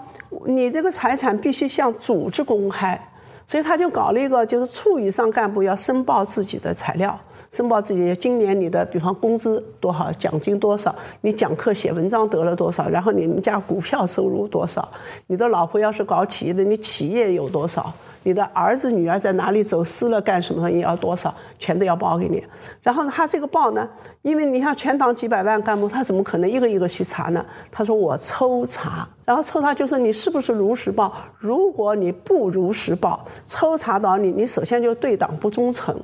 [0.46, 3.00] 你这个财产必须向组织公开。
[3.48, 7.18] 所以他就搞了一个，就是处以上干部要申报自己的材料，
[7.50, 14.88] 申报自己今年你的，比方工资多少，奖金多少，你讲课写文章得了多少，然后你们家股票收入多少，
[15.28, 17.92] 你的老婆要是搞企业的，你企业有多少。
[18.24, 20.68] 你的儿子女儿在哪里走私了干什么？
[20.68, 22.44] 你要多少，全都要报给你。
[22.82, 23.88] 然后他这个报呢，
[24.22, 27.46] 因为你像全党几百万干部，他怎么可能一个一个去查呢？
[27.70, 31.12] 他说我抽查，然后抽查就是你是不是如实报。
[31.38, 36.01] 如果你不如实报，抽查到你，你首先就对党不忠诚，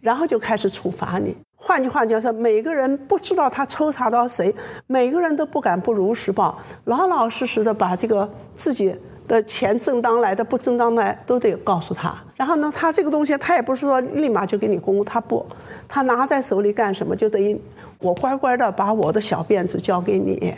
[0.00, 1.36] 然后就开始处罚你。
[1.56, 4.54] 换句话讲说，每个人不知道他抽查到谁，
[4.86, 8.94] 每个人都不敢不如实报，老老实实的把这个自己。
[9.26, 15.46] 的钱正当来的不正当来都得告诉他，然后呢，他这个东西他也不是说立马就给你公，他不，
[15.88, 17.16] 他拿在手里干什么？
[17.16, 17.58] 就等于
[18.00, 20.54] 我乖乖的把我的小辫子交给你，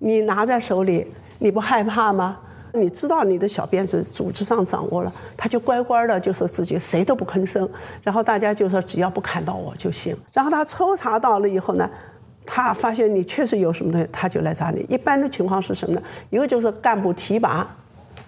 [0.00, 1.06] 你拿在手里，
[1.38, 2.38] 你不害怕吗？
[2.74, 7.68] 你知道你的小辫子组织上掌握了，他就乖乖的，就是自己谁都不吭声，
[8.02, 10.16] 然后大家就说只要不砍到我就行。
[10.32, 11.90] 然后他抽查到了以后呢，
[12.46, 14.84] 他发现你确实有什么东西，他就来找你。
[14.88, 16.02] 一般的情况是什么呢？
[16.30, 17.76] 一个就是干部提拔。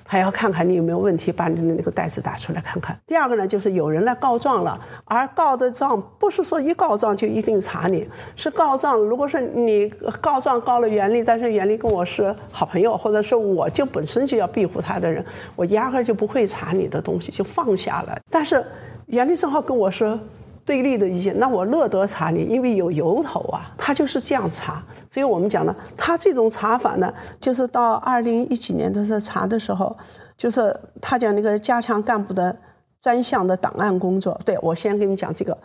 [0.06, 2.98] 还要看看你有没有问题，把你的那个袋子打出来看看。
[3.06, 8.96] 第二个呢，就是有人来告状了，而告的状不是说一告状就一定查你，是告状。
[8.96, 9.88] 如果是你
[10.20, 15.24] 告状告了袁立，但是袁立跟我是好朋友，或者是我就本身就要庇护他的人，
[15.56, 18.18] 我压根就不会查你的东西，就放下了。
[18.30, 18.64] 但是
[19.06, 20.18] 袁立正好跟我说。
[20.64, 23.72] 对立的意见，那我乐得查你，因为有由头啊。
[23.76, 29.96] 他就是这样查，所以我们讲呢，他这种查法呢，就是到二零一几年的时候查的时候，
[30.36, 32.56] 就是他讲那个加强干部的
[33.00, 34.40] 专项的档案工作。
[34.44, 35.56] 对我先跟你讲这个，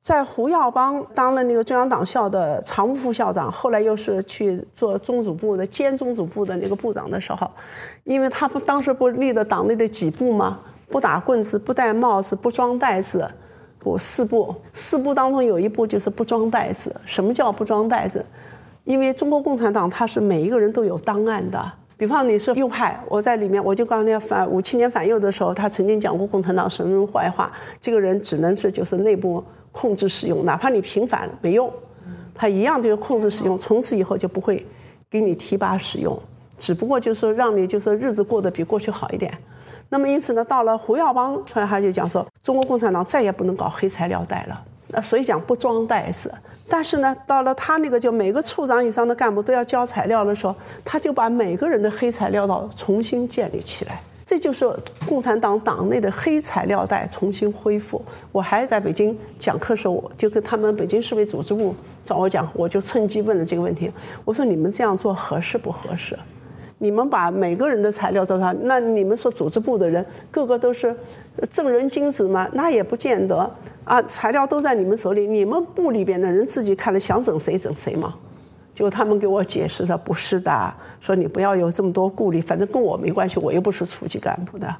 [0.00, 7.48] 在胡耀邦当了那个中央党校的常务副校长，后来又是去做中组部的兼中组部的那个部长的时候，
[8.02, 10.58] 因为他不当时不立了党内的几部吗？
[10.88, 13.30] 不打棍子，不戴帽子，不装袋子。
[13.80, 16.94] 不四部，四部当中有一部就是不装袋子。
[17.04, 18.24] 什么叫不装袋子？
[18.84, 21.72] 因为中国共产党它是每一个人都有档案的。
[21.96, 31.70] 比方你是右派，我在里面，我就刚才反五七年反右的时候，他曾经讲过共产党什么人坏话，这个人只能是就是内部控制使用，哪怕你平反没用，
[32.34, 34.66] 他一样就是控制使用，从此以后就不会
[35.10, 36.18] 给你提拔使用，
[36.56, 39.36] 只不过就是说让你就是日子过得比过去好一点。
[39.90, 44.58] 那么因此呢，到了胡耀邦出来，他就讲说，中国共产党再也不能搞黑材料袋了。
[44.92, 46.32] 那所以讲不装袋子。
[46.68, 54.00] 但是呢，到了他那个就每个处长以上的干部都要交材料的时候，他就把每个人的黑材料袋重新建立起来。
[54.24, 54.72] 这就是
[55.08, 58.00] 共产党党内的黑材料袋重新恢复。
[58.30, 61.74] 我还在北京讲课时候，我就跟他们北京市委组织部
[62.04, 63.90] 找我讲，我就趁机问了这个问题。
[64.24, 66.16] 我说你们这样做合适不合适？
[66.82, 70.96] 你们把每个人的材料都上，那你们说组织部的人个个都是
[71.50, 72.48] 正人君子吗？
[72.54, 73.36] 那也不见得
[73.84, 74.02] 啊。
[74.02, 78.14] 材料都在你们手里，你们部里边的人自己看了想整谁整谁嘛。
[78.72, 84.74] 就他们给我解释说不是的，说你不要有这么多顾虑，反正跟我没关系，我又不是处级干部的。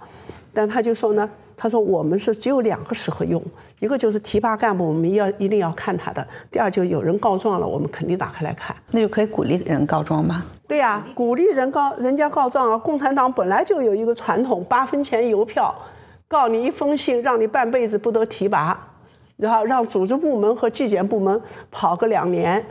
[0.53, 3.43] 但他就说呢，他说我们是只有两个时候用，
[3.79, 8.75] 一个就是提拔干部，我们要一定要看他的；第二就有人告状了，我们肯定打开来看。
[8.91, 10.45] 那就可以鼓励人告状吗？
[10.67, 12.79] 对呀，鼓励人告人家告状啊！
[12.79, 15.75] 共产党本来就有一个传统，八分钱邮票，
[16.29, 18.79] 告你一封信，让你半辈子不得提拔，
[19.37, 22.65] 然后让组织部门和纪检部门跑个两年。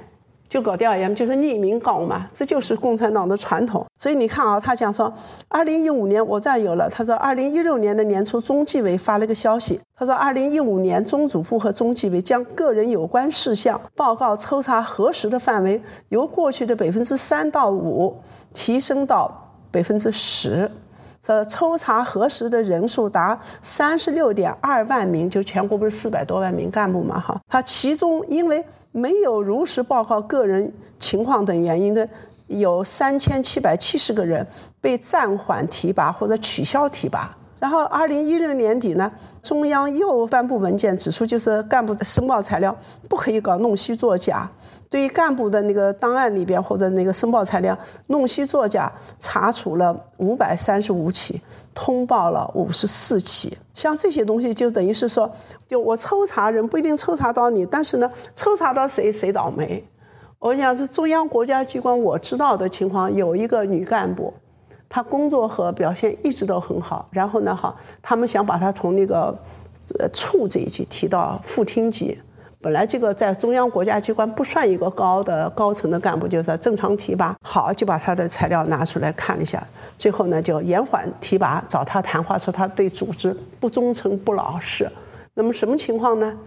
[0.49, 3.85] 就搞调研，就是匿名告嘛，这就是共产党的传统。
[3.99, 5.13] 所以你看啊，他讲说，
[5.47, 6.89] 二零一五年我这有了。
[6.89, 18.19] 他说，二零一六年的年初，中纪委发了个消息，他说，二零一五年中组部和中纪委将个人有关事项报告抽查核实的范围由过去的百分之三到五
[18.51, 20.71] 提升到百分之十。
[21.29, 27.19] 说抽查核实的人数达三十六点二万名，就全国不是四百多万名干部嘛？
[27.19, 32.09] 哈，他其中因为没有如实报告个人情况等原因的，
[32.47, 34.45] 有三千七百七十个人
[34.81, 37.35] 被暂缓提拔或者取消提拔。
[37.59, 39.11] 然后，二零一六年底呢，
[39.43, 42.73] 中央又颁布文件指出，就是干部的申报材料
[43.09, 44.49] 不可以搞弄虚作假。
[44.89, 51.39] 对于干部的那个档案里边或者那个申报材料弄虚作假，查处了五百三十五起，
[51.75, 53.55] 通报了五十四起。
[53.75, 55.31] 像这些东西，就等于是说，
[55.67, 59.83] 就我抽查人不一定抽查到你，但是呢，抽查到谁谁倒霉。
[60.39, 64.33] 我想是中央国家机关我知道的情况，有一个女干部。
[64.87, 69.37] 她工作和表现一直都很好，然后呢，哈，他们想把她从那个
[70.11, 72.17] 处这一级提到副厅级。
[72.61, 77.33] 本来这个在中央国家机关不算一个高的高层的干部，就是正常提拔。
[77.41, 79.65] 好，就把他的材料拿出来看了一下，
[79.97, 84.91] 最后呢就延缓提拔，找他谈话，说他对组织不忠诚、不老实。
[85.35, 86.37] 那么什么情况呢？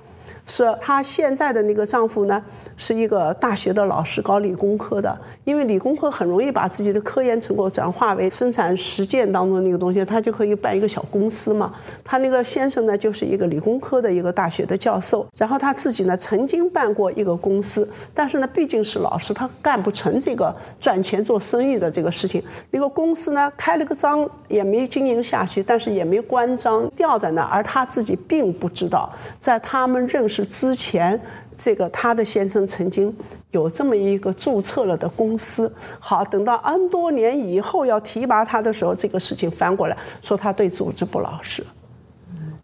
[0.47, 2.43] 是她现在的那个丈夫呢，
[2.77, 5.17] 是一个大学的老师，搞理工科的。
[5.45, 11.73] 因为理工科很容易把自己的科研成果转化为生产实践当中那个东西，他就可以办一个小公司嘛。
[12.03, 22.43] 他那个先生呢，就是一个理工科的一个大学的教授，然后他自己呢曾经办过一个公司，但是呢毕竟是老师，他干不成这个赚钱做生意的这个事情。
[22.71, 30.32] 那个公司呢开了个张也没经营下去，但是也没关张，吊在那，而他自己并不知道，在他们认识。
[30.33, 31.21] 是之前
[31.55, 33.15] 这个他的先生曾经
[33.51, 41.63] 有这么一个注册了的公司，好，等到 N 多年以后要提拔他的时候，这个事情翻过来说他对组织不老实，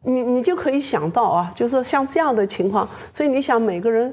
[0.03, 4.13] 你你就可以想到啊，就是像这样的情况，所以你想每个人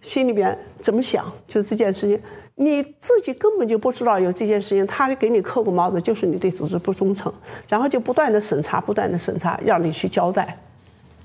[0.00, 2.20] 心里边怎么想，就是这件事情，
[2.54, 7.32] 你自己根本就不知道有这件事情，他给你扣个帽子，就是你对组织不忠诚，
[7.68, 10.56] 然后就不断的审查，不断的审查，让你去交代。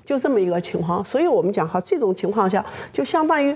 [0.10, 3.56] 就这么一个情况，所以我们讲哈，这种情况下就相当于，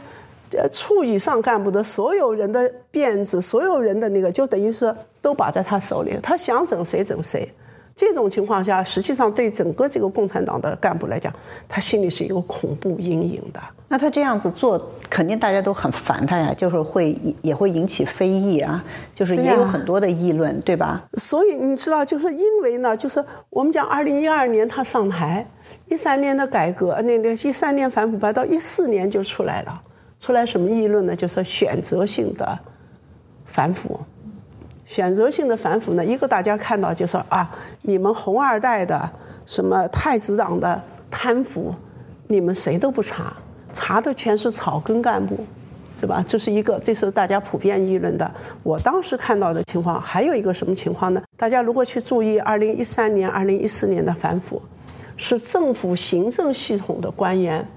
[0.52, 7.52] 呃，处以上干部的所有人的辫子，所有人的那个，就等于是都把在他手里，他想整谁整谁。
[7.96, 11.34] 这种情况下，实际上对整个这个共产党的干部来讲，
[11.68, 13.60] 他心里是一个恐怖阴影的。
[13.94, 21.04] 那他这样子做，肯定大家都很烦他呀，就是会也会引起非议啊，就是也有很多的议论，对吧？
[21.14, 25.48] 所以你知道，就是因为呢，就是我们讲二零一二年他上台，
[25.86, 29.82] 一三年的改革，那那一三年反腐败到一四年就出来了，
[30.20, 31.16] 出来什么议论呢？
[31.16, 32.58] 就是选择性的
[33.46, 34.00] 反腐。
[34.86, 36.04] 选择性的反腐呢？
[36.04, 37.48] 一个大家看到就说啊，
[37.84, 39.08] 你们红二代的
[39.46, 41.76] 什么太子党的贪腐，
[42.26, 43.32] 你们谁都不查，
[43.74, 45.46] 查的全是草根干部，
[46.00, 46.24] 对吧？
[46.28, 48.32] 这是一个，这是大家普遍议论的。
[48.62, 51.22] 我当时看到的情况，还有一个什么情况呢？
[51.36, 54.62] 大家如果去注意，二零一三年、二零一四年的反腐，
[55.18, 57.68] 是政府行政系统的官员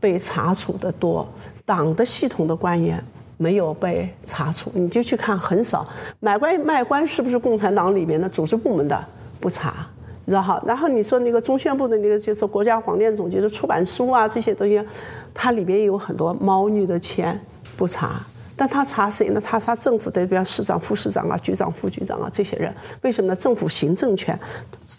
[0.00, 1.28] 被查处的多，
[1.64, 3.02] 党的系统的官员。
[3.38, 5.84] 没有被查处，你就去看很少
[6.20, 9.04] 买官卖官是不是共产党里面的组织部门的
[9.40, 9.84] 不查，
[10.24, 10.62] 你知道哈？
[10.66, 14.80] 然后你说那个中宣部的那个就是国家广电总局的出版书啊这些东西，
[15.34, 17.38] 它里边有很多猫腻的钱
[17.76, 19.40] 不查，但他查谁呢？
[19.40, 22.72] 他查政府的，比如市长、副市长啊、局长、副局长啊这些人。
[23.00, 23.34] 为什么呢？
[23.34, 24.38] 政府行政权，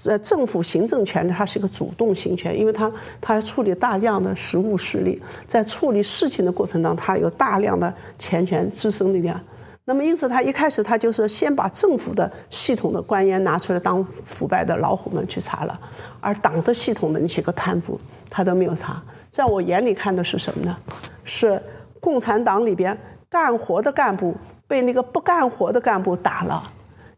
[0.08, 9.40] 呃，政府行政权呢，它是一个主动行权，因为它它处理大量的实务实力，在处理事情的过程当中，它有大量的钱权滋生力量。
[9.86, 15.78] 那么，因此他一开始他就是先把政府的系统的官员拿出来当腐败的老虎们去查了，
[16.22, 19.02] 而党的系统的那些个贪腐他都没有查。
[19.30, 20.78] 在我眼里看的是什么呢？
[21.26, 21.62] 是
[22.00, 22.98] 共产党里边
[23.30, 24.34] 干活的干部
[24.68, 26.64] 被那个不干活的干部打了，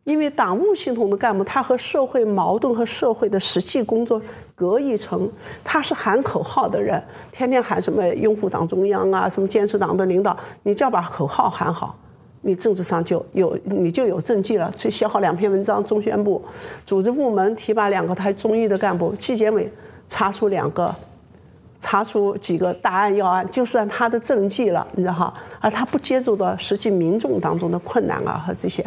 [0.04, 4.20] 因为党务系统的干部他和社会矛盾和社会的实际工作
[4.56, 5.30] 隔一层，
[5.64, 11.96] 他是喊口号的人，天天喊什么拥护党中央啊，什么坚持党的领导，你只要把口号喊好。
[12.48, 15.84] 你政治上就有你就有政绩了，去写好两篇文章。
[15.84, 16.40] 中宣部
[16.86, 19.68] 组织部门提拔两个台中意的干部，纪检委
[20.08, 20.94] 查出两个，
[21.80, 25.34] 查出几个大案要案，就算他的政绩了，你知道哈？
[25.60, 28.86] 而他不接触到实际民众当中的困难啊和这些，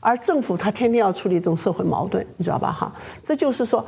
[0.00, 2.92] 而政府他天天要处理这种社会矛盾，你知道吧哈？
[3.22, 3.82] 这就是说。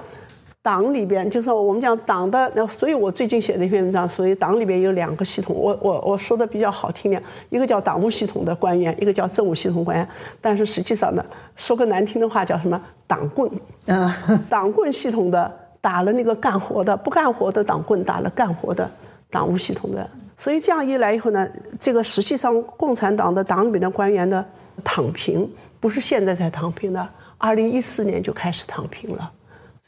[0.62, 5.56] 党里边就是我们讲党的，所以我最近写的一篇文章，所以党里边有两个系统。
[5.56, 10.06] 我我我说的比较好听点，一个叫党务系统的官员，一个叫政务系统官员。
[10.38, 11.24] 但是实际上呢，
[11.56, 12.78] 说个难听的话叫什么？
[13.06, 13.50] 党棍。
[13.86, 14.14] 啊，
[14.50, 15.50] 党棍系统的
[15.80, 18.88] 打了那个干活的，不干活的党棍打了干活的
[19.30, 20.06] 党务系统的。
[20.36, 21.48] 所以这样一来以后呢，
[21.78, 24.44] 这个实际上共产党的党里面的官员的
[24.84, 25.50] 躺平，
[25.80, 27.08] 不是现在才躺平的，
[27.38, 29.32] 二零一四年就开始躺平了。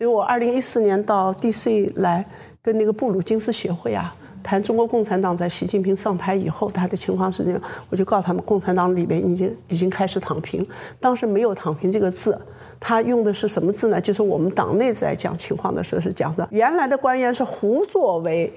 [0.02, 2.26] 所以我二零一四年到 DC 来
[2.60, 10.66] 跟那个布鲁金斯学会啊谈中国共产党在习近平上台以后他的情况是这样，我就告诉他们，共产党里面已经已经开始躺平。
[10.98, 12.36] 当时没有“躺平”这个字，
[12.80, 14.00] 他用的是什么字呢？
[14.00, 18.52] 就是我们党内在讲情况的时候是讲的，原来的官员是胡作为、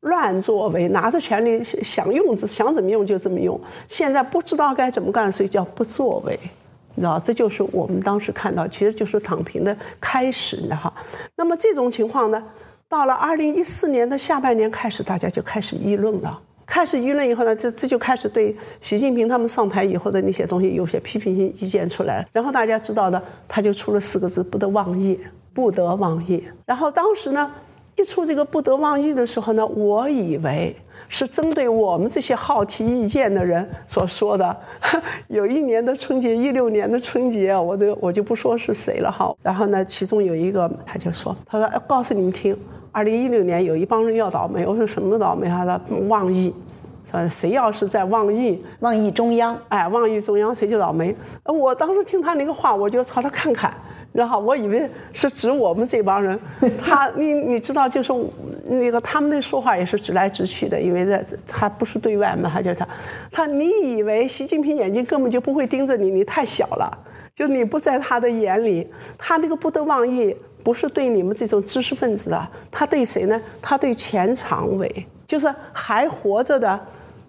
[0.00, 6.38] 乱作为，拿着权力想用想怎么用就怎么用，现在不知道该怎么干，所以叫不作为。
[6.94, 10.92] 你知道，这就是我们当时看到，其实就是躺平的开始，你知道哈。
[11.36, 12.42] 那么这种情况呢，
[12.88, 16.40] 到了二零一四年的下半年开始，大家就开始议论了。
[16.66, 22.26] 开始议论以后呢，这这就开始对习近平他们上台以后的那些东西有些批评性意见出来。
[22.32, 25.18] 然后大家知道的，他就出了四个字：不得妄议，
[25.52, 26.42] 不得妄议。
[26.64, 27.50] 然后当时呢，
[27.96, 30.76] 一出这个不得妄议的时候呢，我以为。
[31.12, 34.56] 是针对我们这些好奇意见的人所说的。
[35.28, 39.30] 有一年的春节，一六年的春节，我就我就不说是谁了哈。
[39.42, 42.56] 然后呢，其中有一个他就说：“他说告诉你们听，
[42.92, 45.48] 二零一六年有一帮人要倒霉。”我说什么倒霉？
[45.48, 46.54] 他说妄议，
[47.10, 51.14] 说谁要是在妄议，妄议中央，哎，妄议中央谁就倒霉。
[51.44, 53.70] 我当时听他那个话，我就朝他看看。
[54.12, 56.38] 然后我以为是指我们这帮人，
[56.78, 58.12] 他你你知道就是
[58.66, 62.86] 那个他们那说话也是直来直去的，因为这他不是对外嘛，他就他
[63.30, 66.98] 他你以为习近平眼睛根本就不会盯着你，你太小了，
[67.34, 68.86] 就你不在他的眼里，
[69.16, 73.40] 他那个不得妄议不是对你们这种知识分子的，他对谁呢？
[73.62, 76.78] 他对前常委，就是还活着的、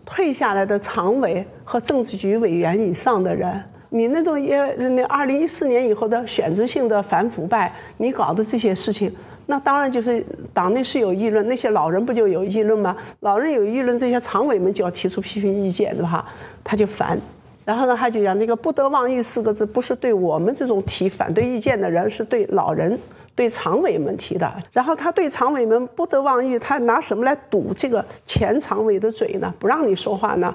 [0.06, 3.64] 退下来的常委和政治局委员以上的人。
[3.96, 9.14] 你那种也那二零一四年以后的选择性的反腐败，你搞的这些事情，
[9.46, 12.98] 那当然就是党内是有议论，那些老人不就有议论吗？
[13.20, 16.26] 老人有议论，这些常委们就要提出批评意见，对吧？
[16.64, 17.20] 他就烦，
[17.64, 22.98] 然后呢，他就讲这个“不得妄议”四个字，不是对我们这种提反对意见的人，是对老人、
[23.36, 24.52] 对常委们提的。
[24.72, 29.54] 然后他对常委们“不得妄议”，他拿什么来堵这个前常委的嘴呢？
[29.60, 30.52] 不让你说话呢？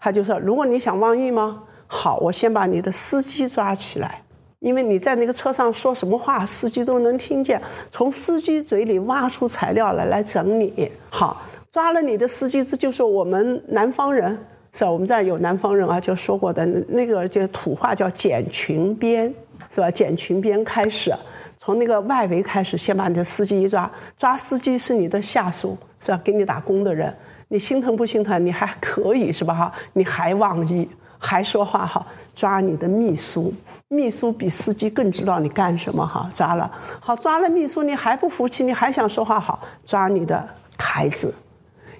[0.00, 4.22] 他就说：“如果你想妄议吗？”好，我先把你的司机抓起来，
[4.60, 7.60] 因为你在那个车上说什么话，司机都能听见。
[7.90, 10.92] 从司机嘴里挖出材料来，来整你。
[11.08, 14.38] 好，抓了你的司机，这就是我们南方人，
[14.72, 14.90] 是吧？
[14.90, 19.34] 我们这儿有南方人啊，就说过的那个就土话叫剪裙边，
[19.70, 19.90] 是吧？
[19.90, 21.14] 剪裙边开始，
[21.56, 26.20] 从那个外围开始，先把你的司机一抓，抓司机是你的下属，是吧？
[26.22, 27.16] 给你打工的人，
[27.48, 28.44] 你心疼不心疼？
[28.44, 29.54] 你还可以是吧？
[29.54, 30.86] 哈，你还忘记。
[31.18, 33.52] 还说话哈，抓你的秘书，
[33.88, 41.34] 秘书比司机更知道你干什么哈，抓了，好抓了秘书，你还不服气，你还想说话好，抓你的孩子，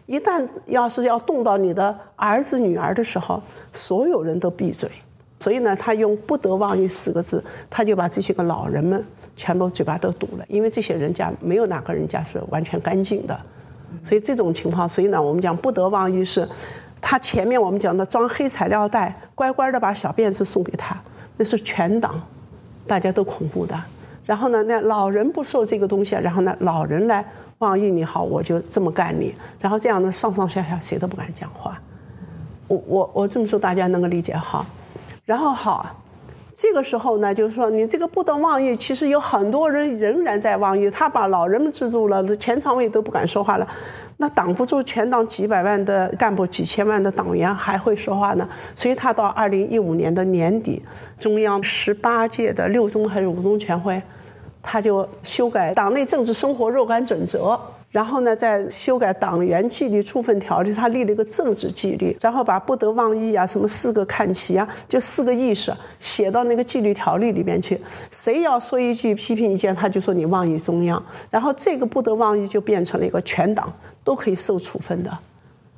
[0.07, 3.43] 一旦要是要动到你的儿子女儿的时候，
[3.73, 4.89] 所有人都闭嘴，
[5.41, 9.05] 所以呢，他用不得忘于四个字，他就把这些个老人们
[9.35, 13.37] 全部嘴巴都堵了，因为这些人家没有哪个人家是完全干净的，
[14.05, 16.49] 所以这种情况，所以呢，我们讲不得忘于是。
[17.01, 20.97] 他前面我们讲的装黑材料袋，乖乖的把小辫子送给他，
[21.37, 22.21] 那是全党，
[22.87, 23.79] 大家都恐怖的。
[24.25, 27.25] 然后呢，那老人不受这个东西，然后呢，老人来
[27.59, 31.81] 妄议你好，我就这么干你，然后这样呢，上上下下谁都不敢讲话。
[32.67, 34.65] 我我我这么说，大家能够理解哈。
[35.25, 35.97] 然后好，
[36.61, 43.67] 这个时候呢，就是说你这个不得妄议，其实有很多人仍然在妄议，他把老人们制住了，前常委都不敢说话了，
[44.17, 48.49] 那挡不住全党几百万的干部、几千万的党员还会说话呢。
[48.75, 50.83] 所以他到二零一五年的年底，
[51.21, 54.03] 中央十八届的六中还是五中全会，
[54.61, 57.57] 他就修改党内政治生活若干准则。
[57.91, 67.81] 然后呢，再修改党员纪律处分条例，他立了一个政治纪律，然后把不得妄议啊，什么四个看齐啊，就四个意识写到那个纪律条例里面去。
[68.11, 71.03] 谁要说一句批评意见，他就说你妄议中央。
[71.31, 73.73] 然后这个不得妄议就变成了一个全党
[74.05, 75.19] 都可以受处分的。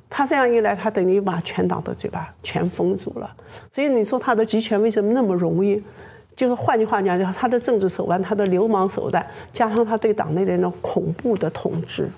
[0.09, 3.33] 他这样一来，他等于把全党的嘴巴全封住了。
[3.71, 5.81] 所以你说他的集权为什么那么容易？
[6.41, 9.23] 就是换句话讲，就是他的政治手腕、他的流氓手段，
[9.53, 12.09] 加上他对党内的那种恐怖的统治，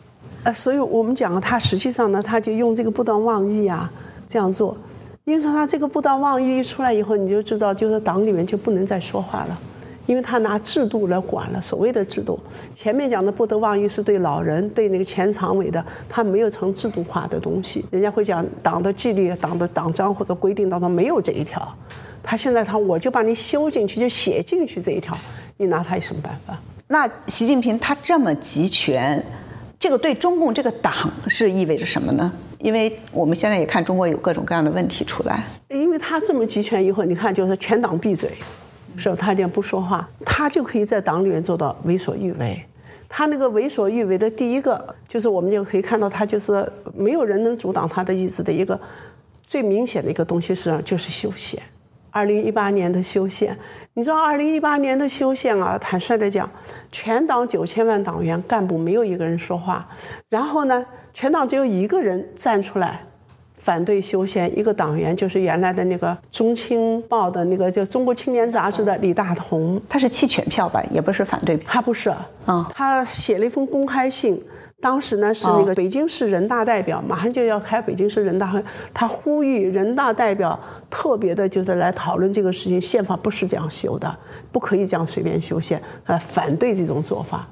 [0.44, 3.92] 呃，所以我们讲他实际上呢，他就用这个不当妄议啊
[4.26, 4.78] 这样做。
[5.26, 9.60] 因此，他这个不当妄议一出来以后，你就知道，就是党里面就不能再说话了，
[10.06, 11.60] 因为他拿制度来管了。
[11.60, 12.40] 所谓的制度，
[12.74, 17.84] 前面讲的不得妄议是对老人、对那个前常委的，他没有成制度化的东西。
[17.92, 21.62] 人家会讲党的纪律、党的党章或者规定当中没有这一条。
[22.24, 25.16] 他现在他我就把你修进去，就写进去这一条，
[25.58, 26.58] 你拿他有什么办法？
[26.88, 29.24] 那习近平他这么集权，
[29.78, 32.32] 这个对中共这个党是意味着什么呢？
[32.60, 35.44] 因为我们现在也看中国有各种各样的问题出来。
[35.70, 38.32] 因为他这么集权以后，你看就是全党闭嘴，
[38.96, 39.16] 是吧？
[39.20, 42.64] 他就不说话，他就可以在党里面做到为所欲为。
[43.10, 48.80] 他那个为所欲为的第一个，就是我们就可以看到他就是没有人能阻挡他的意志的一个
[49.42, 51.62] 最明显的一个东西是就是修宪。
[52.14, 53.58] 二零一八年的修宪，
[53.96, 55.76] 你知道二零一八年的修宪啊？
[55.80, 56.48] 坦率的讲，
[56.92, 59.90] 全党九千万党员干部没有一个人说话，
[60.30, 63.02] 然后呢，全党只有一个人站出来
[63.56, 70.84] 反对修宪，一个党员就是原来的那个《中青报》的那个叫《中国青年杂志》的李大同，他是弃权票吧？
[70.92, 72.14] 也不是反对票，他不是，
[72.48, 74.42] 嗯，他写了一封公开信。
[74.82, 78.62] 当时呢是那个北京市人大代表，马上就要开北京市人大会，
[78.94, 84.14] 他呼吁人大代表特别的就是来讨论这个事情，宪法不是这样修的，
[84.52, 87.48] 不可以这样随便修宪，呃，反对这种做法。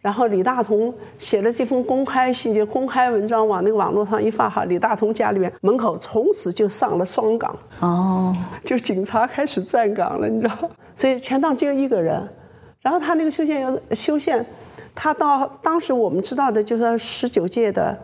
[0.00, 8.34] 然后李大同写了这封公开信，就公开文章往那个网络上一发，哈，李大同家里面门口从此就上了双岗，哦，
[8.64, 10.56] 就警察开始站岗了，你知道，
[10.94, 12.26] 所以全党只有一个人，
[12.80, 14.44] 然后他那个修宪要修宪。
[14.92, 17.96] 他到当时我们知道的就是十九届的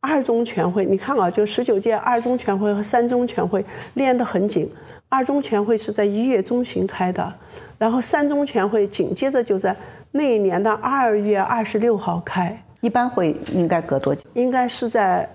[0.00, 3.64] 二中全会，你看啊，就十九届二中全会和三中全会
[3.94, 4.70] 连得很紧。
[5.08, 7.34] 二中全会是在一月中旬开的，
[7.78, 9.74] 然后三中全会紧接着就在
[10.12, 12.62] 那一年的二月二十六号开。
[12.80, 14.22] 一般会应该隔多久？
[14.34, 15.28] 应该是在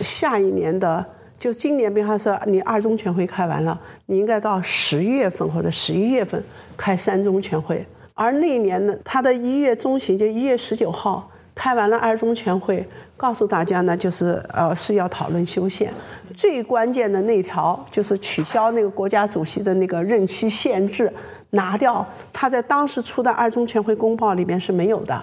[0.00, 1.06] 下一年的，
[1.38, 6.42] 就今年，比方说你二中全会开完了，你应该到十月份或者十一月份
[6.76, 7.86] 开三中全会。
[8.14, 12.84] 而那一年呢，他的一月中旬，就一月十九号开完了二中全会，
[13.18, 15.92] 告诉大家呢，就是呃是要讨论修宪，
[16.32, 21.12] 最关键的那条就是取消那个国家主席的那个任期限制，
[21.50, 22.06] 拿掉。
[22.32, 25.20] 他在当时出的二中全会公报里面是没有的，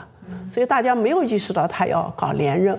[0.51, 2.77] 所以大家没有意识到他要搞连任。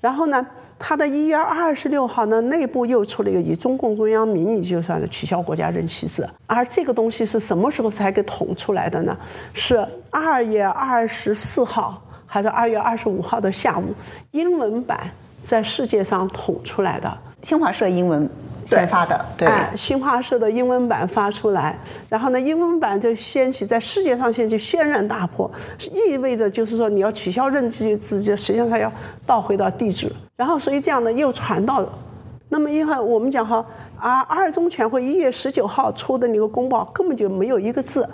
[0.00, 0.46] 然后呢，
[0.78, 9.16] 他的一月二十六号呢，内部又出了一个以中共中央名义就算是取消国家任期制，而这个东西是什么时候才给捅出来的呢？
[9.54, 13.92] 是二月二十四号还是二月二十五号的下午，
[14.30, 15.10] 英文版
[15.42, 18.30] 在世界上捅出来的，新华社英文。
[18.66, 21.74] 先发的，对，新华社的英文版发出来，
[22.06, 25.50] 然后呢，英文版就掀起在世界上掀起轩然大波，
[25.90, 28.92] 意味着就是说你要取消任期制，实际上它要
[29.24, 31.90] 倒回到地址，然后所以这样呢又传到了，
[32.50, 33.64] 那么因为我们讲哈，
[33.98, 38.06] 啊，二中全会一月十九号出的那个公报根本就没有一个字，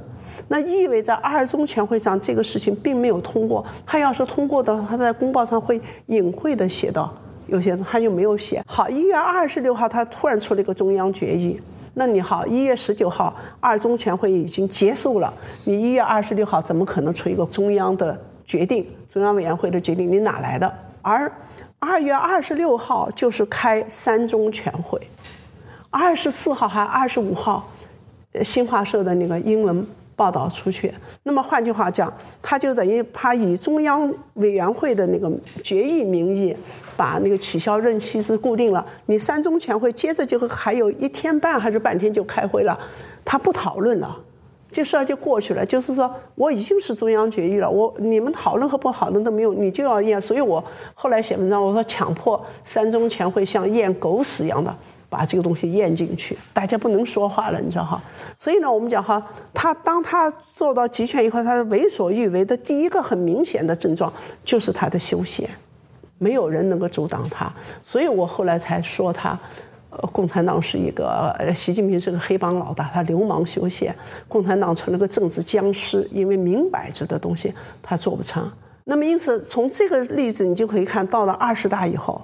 [0.49, 7.13] 那意味着二中全会上这个事情并没有通过，他要是通过的话，他在公报上会隐晦的写到。
[7.47, 8.89] 有些他就没有写好。
[8.89, 11.61] 一月二十六号，他突然出了一个中央决议。
[11.93, 15.33] 那你好，一月十九号二中全会已经结束了，
[15.65, 18.87] 你一月二十六号怎么可能出一个中央的决定？
[19.11, 20.75] 中央委员会的决定你哪来的？
[21.03, 21.31] 而
[21.79, 24.99] 二月二十六号就是开三中全会，
[25.91, 27.69] 二十四号还二十五号，
[28.43, 29.87] 新华社的那个英文。
[30.17, 30.93] 报道出去，
[31.25, 35.31] 那么换句话讲，他就等于他以中央委员会的那个
[35.63, 36.57] 决议名义，
[36.97, 38.85] 把那个取消任期是固定了。
[39.07, 42.79] 你三中全会接着就还有一天半还是半天就开会了，
[43.25, 44.17] 他不讨论了，
[44.75, 45.65] 这事儿就过去了。
[45.65, 50.21] 就是说我已经是中央决议了，我你们讨论和不讨论都没有，你就要验。
[50.21, 50.63] 所以我
[50.93, 54.75] 后来写文章，我说强迫三中全会像验狗屎一样的
[55.09, 58.03] 把这个东西验进去，大家不能说话了，你知道哈。
[58.37, 64.13] 所以呢，我们讲哈，他当他做到集权以后，他为所欲为的第一个很明显的症状
[64.45, 65.49] 就是他的休闲。
[66.19, 67.53] 没有人能够阻挡他，
[67.83, 69.39] 所以我后来才说他，
[70.13, 73.95] 共产党是一个，习近平是个黑帮老大，他流氓修宪，
[74.29, 78.51] 共产党成了个政治僵尸，因为明摆着的东西他做不成。
[78.85, 82.21] 那么因此从这个例子你就可以看到了二十大以后，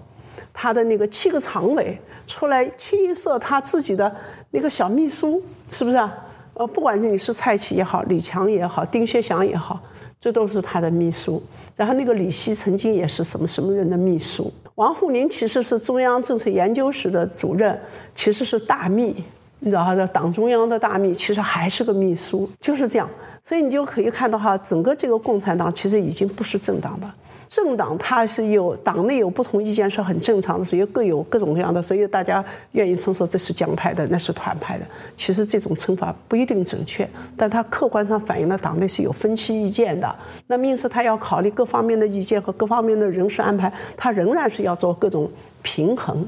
[0.53, 4.15] 他的那个七个常委出来清一色他自己的
[4.51, 6.13] 那个小秘书，是不是啊？
[6.55, 9.81] 呃，不管你是蔡奇也好，李强也好，丁薛祥也好。
[10.21, 11.43] 这都是他的秘书，
[11.75, 17.79] 然后那个李希曾经也是什么什么人的秘书，王沪宁其实是中央政策研究室的主任，
[18.15, 19.23] 其实是大秘，
[19.63, 23.09] 你知道哈，党中央的大秘，其实还是个秘书，就是这样，
[23.45, 27.07] 所以你就可以看到哈，整个这个共产党其实已经不是政党的。
[27.47, 32.43] 政党它是有党内有不同意见是很正常的，所以各有各种各样的，所以大家
[32.73, 34.87] 愿意称说这是江派的，那是团派的。
[35.17, 37.07] 其实这种称法不一定准确，
[37.37, 40.15] 但它客观上反映了党内是有分歧意见的。
[40.47, 45.29] 那因此他要考虑各方面的意见和各方面的人事安排，他仍然是要做各种
[45.61, 46.25] 平衡。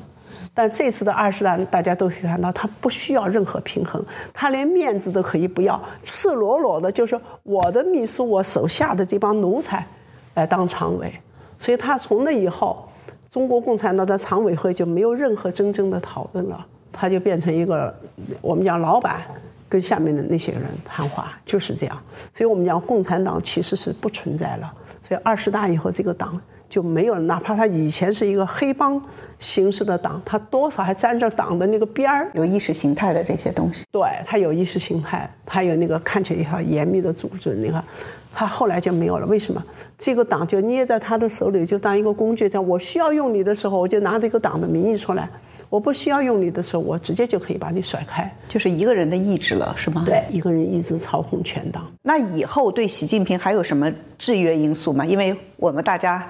[0.54, 9.84] 但这次的二十大，大家都可以看到，他不需要任何平衡，他连面子都可以不要，赤裸裸的就是我的秘书，我手下的这帮奴才。
[10.34, 11.12] 来当常委，
[11.58, 12.88] 所以他从那以后，
[13.30, 17.94] 中国共产党的常委会就没有任何真正的讨论了，他就变成一个
[18.40, 19.20] 我们讲老板
[19.68, 22.02] 跟下面的那些人谈话，就是这样。
[22.32, 24.72] 所以我们讲共产党其实是不存在了。
[25.02, 26.40] 所以二十大以后，这个党
[26.72, 28.98] 就没有了，哪怕他以前是一个黑帮
[29.38, 33.84] 形式的党，他多少还沾着党的那个边儿，有意识形态的这些东西。
[33.92, 37.84] 对他有意识形态，他有那个看起来一套严密的组织，你看。
[38.34, 39.62] 他后来就没有了，为什么？
[39.98, 42.48] 这个党就捏在他的手里，就当一个工具。
[42.48, 45.28] 在我需要用你的时候，我就拿这个党的名义出来；
[45.72, 48.30] 我不需要用你的时候，我直接就可以把你甩开。
[48.46, 50.02] 就是一个人的意志了，是吗？
[50.04, 51.90] 对，一个人意志操控全党。
[52.02, 55.02] 那以后对习近平还有什么制约因素吗？
[55.02, 56.28] 因为我们大家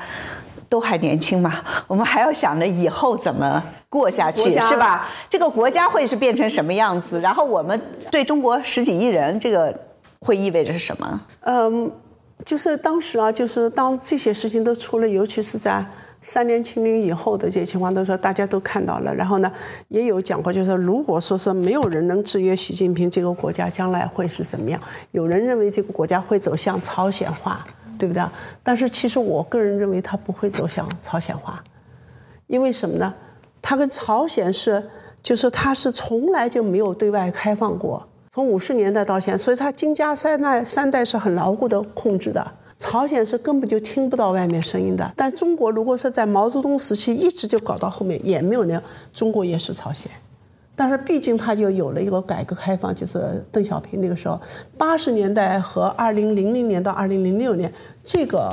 [0.68, 5.08] 都还年轻嘛，我们还要想着以后怎么过下去，是吧？
[5.28, 7.20] 这个国家会是变成什么样子？
[7.20, 7.80] 然后我们
[8.12, 9.76] 对中国十几亿人这个。
[10.24, 11.20] 会意味着什么？
[11.40, 11.90] 嗯，
[12.44, 15.84] 就是当时啊，就是当这些事情都出了，尤其是在
[16.22, 19.12] 三年清零以后的这些情况，都说大家都看到了。
[19.14, 19.52] 然后呢，
[19.88, 24.80] 也有讲过，就是如果说是没有人能制约习近平，这个国家将来会是怎么样？
[25.10, 27.64] 有人认为这个国家会走向朝鲜化，
[27.98, 28.22] 对不对？
[28.62, 31.62] 但是其实我个人认为，它不会走向朝鲜化，
[32.46, 33.12] 因为什么呢？
[33.60, 34.82] 它跟朝鲜是，
[35.20, 38.06] 就是它是从来就没有对外开放过。
[38.32, 42.52] 从五十年代到现在，所以它金家三代三代是很牢固的控制的。
[42.82, 45.12] 朝鲜是根本就听不到外面声音的。
[45.16, 48.82] 但中国如果是在毛泽东时期一直就搞到后面，也没有那样，
[49.14, 50.10] 中国也是朝鲜。
[50.74, 54.40] 但是毕竟它就有了一个改革开放，就是邓小平那个时候，
[54.76, 57.72] 八十年代和二零零零年到二零零六年
[58.04, 58.52] 这个。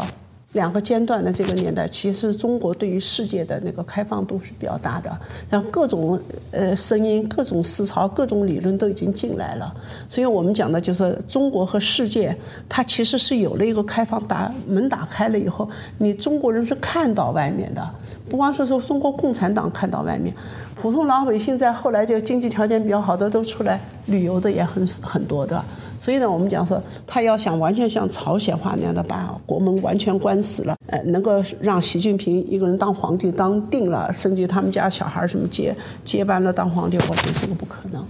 [0.53, 5.15] 两个间断的这个年代，其实中国对于世界的那个开放度是比较大的，
[5.47, 6.19] 然后各种
[6.51, 9.71] 呃声音、各种思潮、各种理论都已经进来了。
[10.07, 12.35] 所以我们讲的就是中国和世界，
[12.67, 15.69] 它其实是有了一个开放大门打开了以后，
[15.99, 17.87] 你中国人是看到外面的，
[18.27, 20.33] 不光是说中国共产党看到外面。
[20.81, 25.65] 普通老百姓在后来就经济条件比较好的都出来旅游的也很很多对吧，
[25.99, 38.01] 所以呢，我们讲说他要想完全像朝鲜话那样的把国门完全关死了，呃，能够让习近平一个人当皇帝当定了，甚至他们家小孩什么接接班了当皇帝，我觉得这个不可能，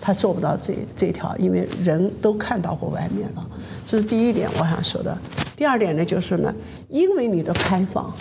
[0.00, 3.46] 他做不到这这条，因为人都看到过外面了，
[3.86, 5.16] 这是第一点我想说的。
[5.56, 6.52] 第二点呢，就是呢，
[6.88, 8.12] 因为你的开放，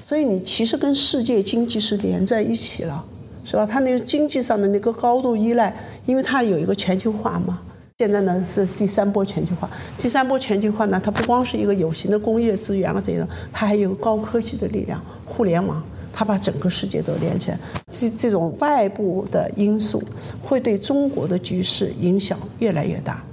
[0.00, 3.04] 所以你其实跟世界经济是连在一起了。
[3.48, 3.64] 是吧？
[3.64, 5.74] 它那个经济上的那个高度依赖，
[6.04, 7.58] 因为它有一个全球化嘛。
[7.96, 15.82] 现在呢是第三波全球化，第三波全球化呢，它不光是一个有形的工业资源啊这种，它还有高科技的力量，互联网，
[16.12, 17.58] 它把整个世界都连起来。
[17.90, 20.02] 这这种外部的因素
[20.42, 23.24] 会对中国的局势影响越来越大。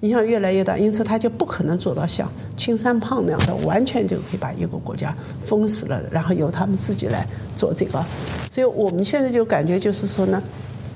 [0.00, 7.26] 影响越来越大，因此他就不可能做到像青山胖那样的，完全就可以把一个国家封死了，然后由他们自己来
[7.56, 8.04] 做这个。
[8.50, 10.42] 所以我们现在就感觉就是说呢，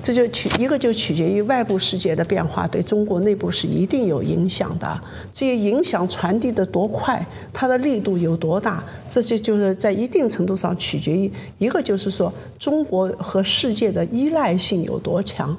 [0.03, 5.01] 这就取一个就取决于外部世界的变化，对中国内部是一定有影响的。
[5.33, 15.57] 这些影响传递的多快，它的力度有多大，这些就是在一定程度上取决于一个就是说中国和世界的依赖性有多强。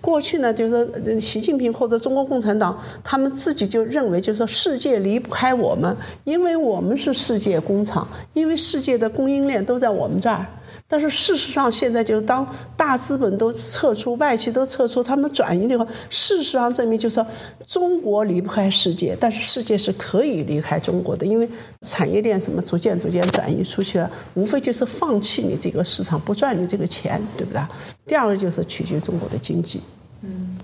[0.00, 10.44] 过去呢，就是习近平或者中国共产党，他们自己就认为，就是说世界离不开我们，因为我们是世界工厂，因为世界的供应链都在我们这儿。
[10.94, 17.26] 但是事实上，现在就是当大资本都撤出，外企都撤出，他们转移的话，事实上证明就是说，
[17.66, 21.48] 中国离不开世界，但是世界是可以离开中国的，因为
[21.82, 27.60] 产业链什么逐渐逐渐转移出去了，无非就是放弃你这个市场，不赚你这个钱，对不对？
[28.06, 29.80] 第二个就是取决中国的经济。
[30.22, 30.56] 嗯，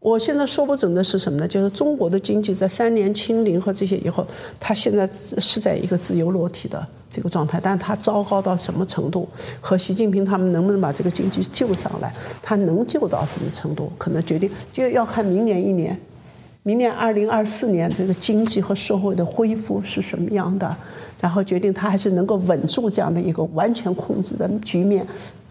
[0.00, 1.46] 我现在说不准的是什么呢？
[1.46, 4.26] 就是中国的经济在三年清零和这些以后，
[4.58, 6.86] 它现在是在一个自由落体的。
[7.10, 9.28] 这个状态，但它糟糕到什么程度，
[9.60, 15.98] 和习近平他们能不能把这个经济救上来，他能救到什么程度，可能决定就要看明年一年，
[16.62, 20.76] 明年二零二四年这个经济和社会的恢复是什么样的，
[21.20, 25.06] 然后决定他还是能够稳住这样的一个完全控制的局面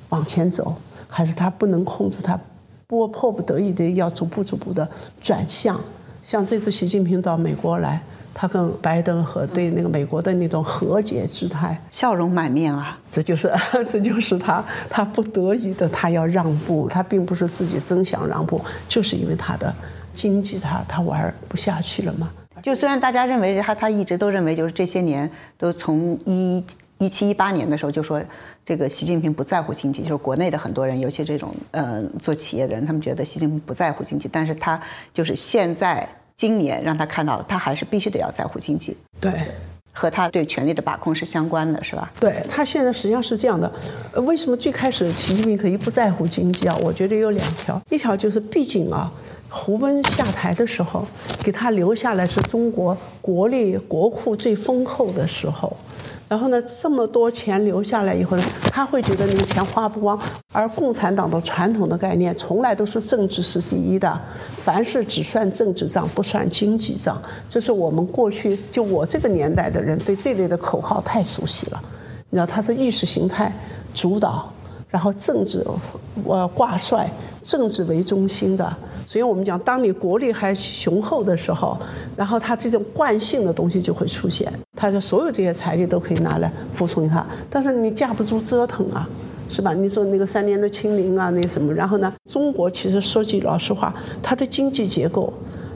[0.10, 0.76] 往前走，
[1.08, 2.40] 还是他不能控制，他
[2.86, 4.88] 不迫不得已的要逐步逐步的
[5.22, 5.80] 转向，
[6.22, 8.02] 像这次习近平到美国来。
[8.40, 12.96] 他跟拜登和对那个美国的那种和解姿态，笑容满面啊！
[13.12, 13.52] 这就是
[13.90, 19.74] 这就是他他不得已的，他要让步，他并不是自己真想让步，就是因为他的
[20.14, 22.30] 经济他他玩不下去了嘛。
[22.62, 25.28] 就虽然大家认为他他一直都认为就是这些年
[25.58, 26.64] 都从一
[27.00, 28.22] 一七一八年的时候就说
[28.64, 34.80] 这个习近平不在乎经济，就是国内的很多人，尤其这种呃做企业的人，他们觉得习近平不在乎经济，但是他
[35.12, 36.08] 就是现在。
[36.38, 39.34] 今年让他看到，他还是必须得要在乎经济，对，
[39.92, 42.12] 和他对权力的把控是相关的，是吧？
[42.20, 43.72] 对他现在实际上是这样的，
[44.22, 46.78] 为什么最开始习近平可以不在乎经济啊？
[46.84, 49.12] 我觉得有两条，一条就是毕竟啊，
[49.50, 51.06] 胡温下台的时候，
[51.44, 55.76] 给他留下来是中国国力国库最丰厚的时候。
[56.30, 60.20] 然后呢，这么多钱留下来以后呢，他会觉得那个钱花不光。
[60.52, 64.20] 而共产党的传统的概念，从来都是政治是第一的，
[64.60, 67.18] 凡事只算政治账，不算经济账。
[67.50, 71.82] 这是我们过去就我这个年代的人对这类的口号太熟悉了。
[72.30, 73.50] 你知道，他是意识形态
[73.94, 74.52] 主导，
[74.90, 75.66] 然后政治
[76.26, 77.10] 呃挂帅，
[77.48, 78.76] 政治为中心的。
[79.08, 81.78] 所以我们讲，当你国力还雄厚的时候，
[82.18, 84.52] 然后他这种惯性的东西就会出现。
[84.76, 89.08] 他说，所有这些财力都可以拿来服从于他，但是你架不住折腾啊，
[89.50, 89.74] 是吧？
[89.74, 92.12] 你说那个三年的清零啊，那什么，然后呢？
[92.30, 95.32] 中国其实说句老实话，它的经济结构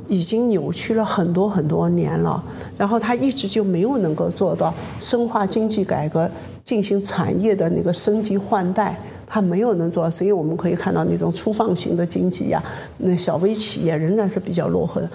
[0.10, 2.44] 已经扭曲了很多很多年了，
[2.78, 6.30] 然后它一直就没有能够做到深化经济改革、
[6.66, 9.00] 进行产业的那个升级换代。
[9.34, 12.62] 它没有能做到，所以我们可以看到那种粗放型的经济呀，
[12.98, 15.10] 那小微企业仍然是比较落后的，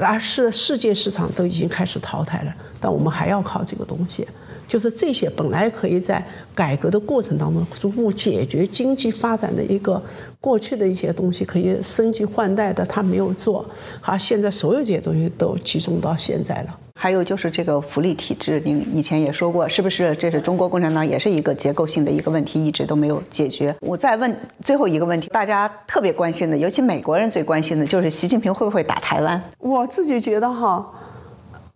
[0.00, 4.26] 而是世界市场都已经开始淘汰了，但我们还要靠这个东西，
[4.70, 10.00] 就是这些本来可以在改革的过程当中逐步解决经济发展的一个
[10.40, 13.66] 过去的一些东西可以升级换代的，他没有做，
[14.00, 16.78] 好，现在所有这些东西都集中到现在了。
[16.94, 20.14] 还有就是这个福利体制，您以前也说过，是不是？
[20.16, 23.74] 这是中国共产党也是一个结构性的一个问题，一直都没有解决。
[23.80, 29.42] 我再问最后一个问题，大家特别关心的，尤其美国人最关心的就是习近平会不会打台湾？
[29.58, 30.86] 我自己觉得哈，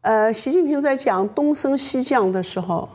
[0.04, 2.86] 呃，习近平在讲东升西降的时候，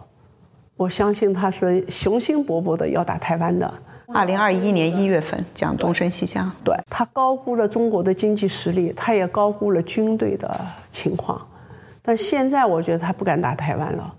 [0.78, 3.74] 我相信他是雄心勃勃的要打台湾的。
[4.14, 11.44] 二零二一年一月份讲东升西降，对他高估了中国的经济实力，他也高估了军队的情况。
[12.04, 14.14] 但现在我觉得他不敢打台湾了，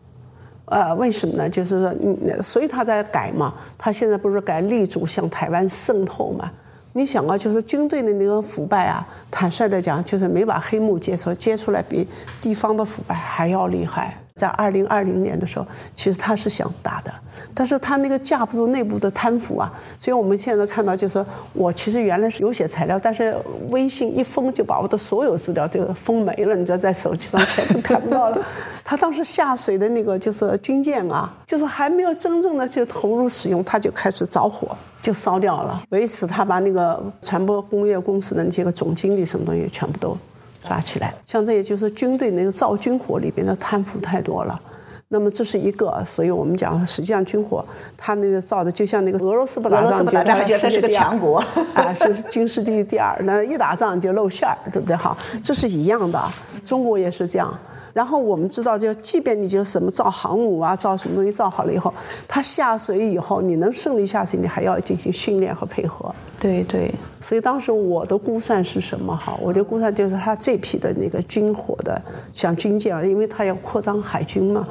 [0.65, 1.49] 呃，为什么呢？
[1.49, 3.55] 就是说，嗯，所以他在改嘛。
[3.79, 6.51] 他现在不是改力主向台湾渗透嘛？
[6.93, 12.07] 你想啊，就是军队的那个腐败啊，坦率的讲，就是没把黑幕揭出，揭出来比
[12.41, 14.17] 地方的腐败还要厉害。
[14.37, 17.13] 在二零二零年的时候，其实他是想打的，
[17.53, 21.23] 但是他那个架不住内部的贪腐啊，所以我们现在看到就是
[21.53, 23.37] 我其实原来是有写材料，但是
[23.69, 28.43] 微信一封就把我的所有资料就封没了，你知道在手机上全都看不到了。
[28.83, 35.75] 他当时下水的那个就是军舰啊，就是还没有真正的就投入使用，他就开始着火，就烧掉了。
[35.91, 40.17] 为此，他把那个传播工业公司的那些个总经理什么东西全部都。
[40.63, 44.61] 抓起来，像这些就是军队那个造军火里边的贪腐太多了。
[45.09, 47.65] 那么这是一个，所以我们讲，实际上军火
[47.97, 50.23] 它那个造的就像那个俄罗斯不打仗，觉
[50.59, 51.43] 得是个强国
[51.73, 54.95] 啊，是军事第一第二，那一打仗就露馅儿，对不对？
[54.95, 56.23] 哈，这是一样的，
[56.63, 57.59] 中国也是这样。
[57.93, 61.93] 然后我们知道，就即便你就什么造航母啊，造什么东西造好了以后，
[62.29, 66.15] 它下水以后你能顺利下水，你还要进行训练和配合。
[66.39, 66.93] 对对。
[67.21, 69.37] 所以当时我的估算是什么哈？
[69.43, 72.01] 我的估算就是他这批的那个军火的
[72.33, 74.67] 像军舰啊，因为他要扩张海军嘛，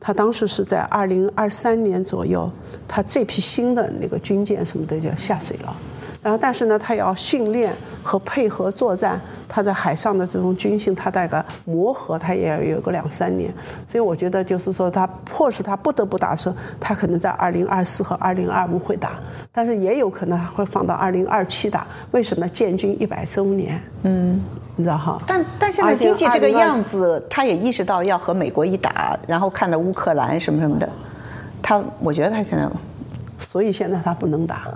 [0.00, 2.50] 他当时是在二零二三年左右，
[2.88, 5.76] 他这批新的那个军舰什么的就下水了。
[6.22, 9.18] 然后，但是呢，他要训练和配合作战，
[9.48, 13.50] 他在海上的这种军性，他大概磨合，他也要有个两三年。
[13.86, 19.12] 所以我觉得，就是说，他迫使他不得不打出，他可能在二零二四和二零二五会打，
[19.50, 21.86] 但是也有可能会放到二零二七打。
[22.10, 23.80] 为什么建军一百周年？
[24.02, 24.38] 嗯，
[24.76, 25.16] 你知道哈？
[25.26, 30.86] 但但现在经济这个样子，他也意识到要和美国一打，然后看到乌克兰什么什么的，
[31.62, 32.68] 他我觉得他现在，
[33.38, 34.68] 所以现在他不能打。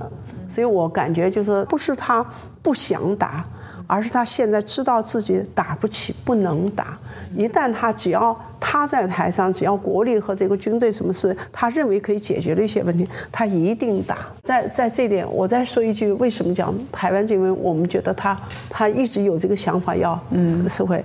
[0.55, 2.25] 所以我感觉就是不是他
[2.63, 3.45] 不想打，
[3.89, 6.97] 而是他现在知道自己打不起，不能打。
[7.37, 14.19] 一旦他只要他在台上，只要国力和这个军队什么事，他认为可以解决的一些问题，他一定打。
[14.45, 17.29] 在在这点，我再说一句，为什么讲台湾？
[17.29, 18.37] 因为我们觉得他
[18.71, 21.05] 他一直有这个想法要嗯社会。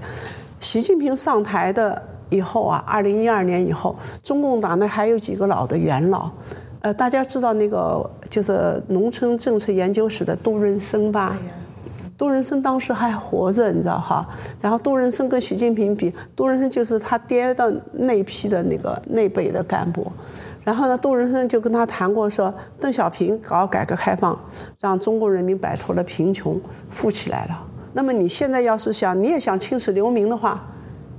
[0.60, 6.30] 习近平上台的以后啊，二零一二年以后，中共党内还有几个老的元老。
[6.82, 11.38] 呃，大家知道那个就是农村政策研究室的杜润生吧？
[12.18, 14.28] 杜润生当时还活着，你知道哈？
[14.62, 20.06] 然后杜润生跟习近平比，杜润生就是他爹的那批的那个那辈的干部。
[20.64, 24.38] 然后呢，杜润生就跟他谈过说，邓小平搞改革开放，
[24.80, 26.60] 让中国人民摆脱了贫穷，
[26.90, 27.66] 富起来了。
[27.94, 30.62] 那么你现在要是想，你也想青史留名的话，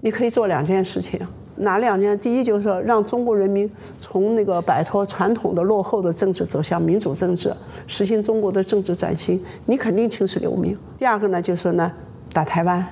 [0.03, 1.21] 你可以做两件事情。
[1.61, 2.19] 哪两件？
[2.19, 7.55] 第一就是说，让中国人民从那个摆脱传统的落后的政治，走向民主政治，
[7.87, 10.77] 实行中国的政治转型，你肯定青史留名。
[10.99, 11.93] 第二个呢，就是说呢，
[12.33, 12.85] 打台湾。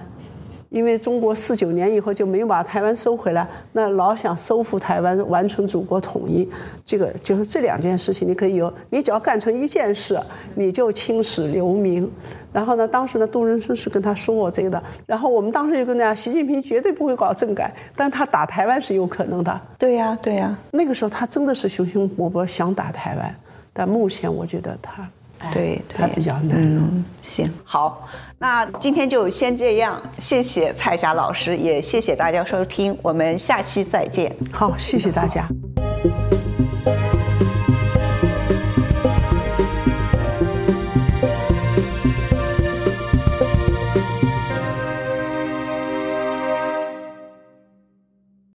[0.70, 6.48] 因为中国四九年以后就没有把台湾收回来，那老想收复台湾，完成祖国统一，
[6.84, 10.20] 这个就是这两件事情，你可以有，你只要干成一件事，
[10.54, 12.10] 你就青史留名。
[12.52, 14.82] 然后呢，当时呢，杜润生是跟他说过这个的。
[15.06, 19.60] 然后我们当时就跟他讲，习近平绝对不会搞政改，但他打台湾是有可能的。
[19.78, 20.56] 对呀，对呀。
[20.70, 23.34] 那个时候他真的是雄心勃勃想打台湾，
[23.72, 25.08] 但目前我觉得他。
[25.52, 26.50] 对，它比较难。
[26.54, 28.08] 嗯，行，好，
[28.38, 34.34] 那今天就先这样，谢谢蔡霞老师，也谢谢大家收听，我们下期再见。
[34.52, 35.46] 好，谢谢大家。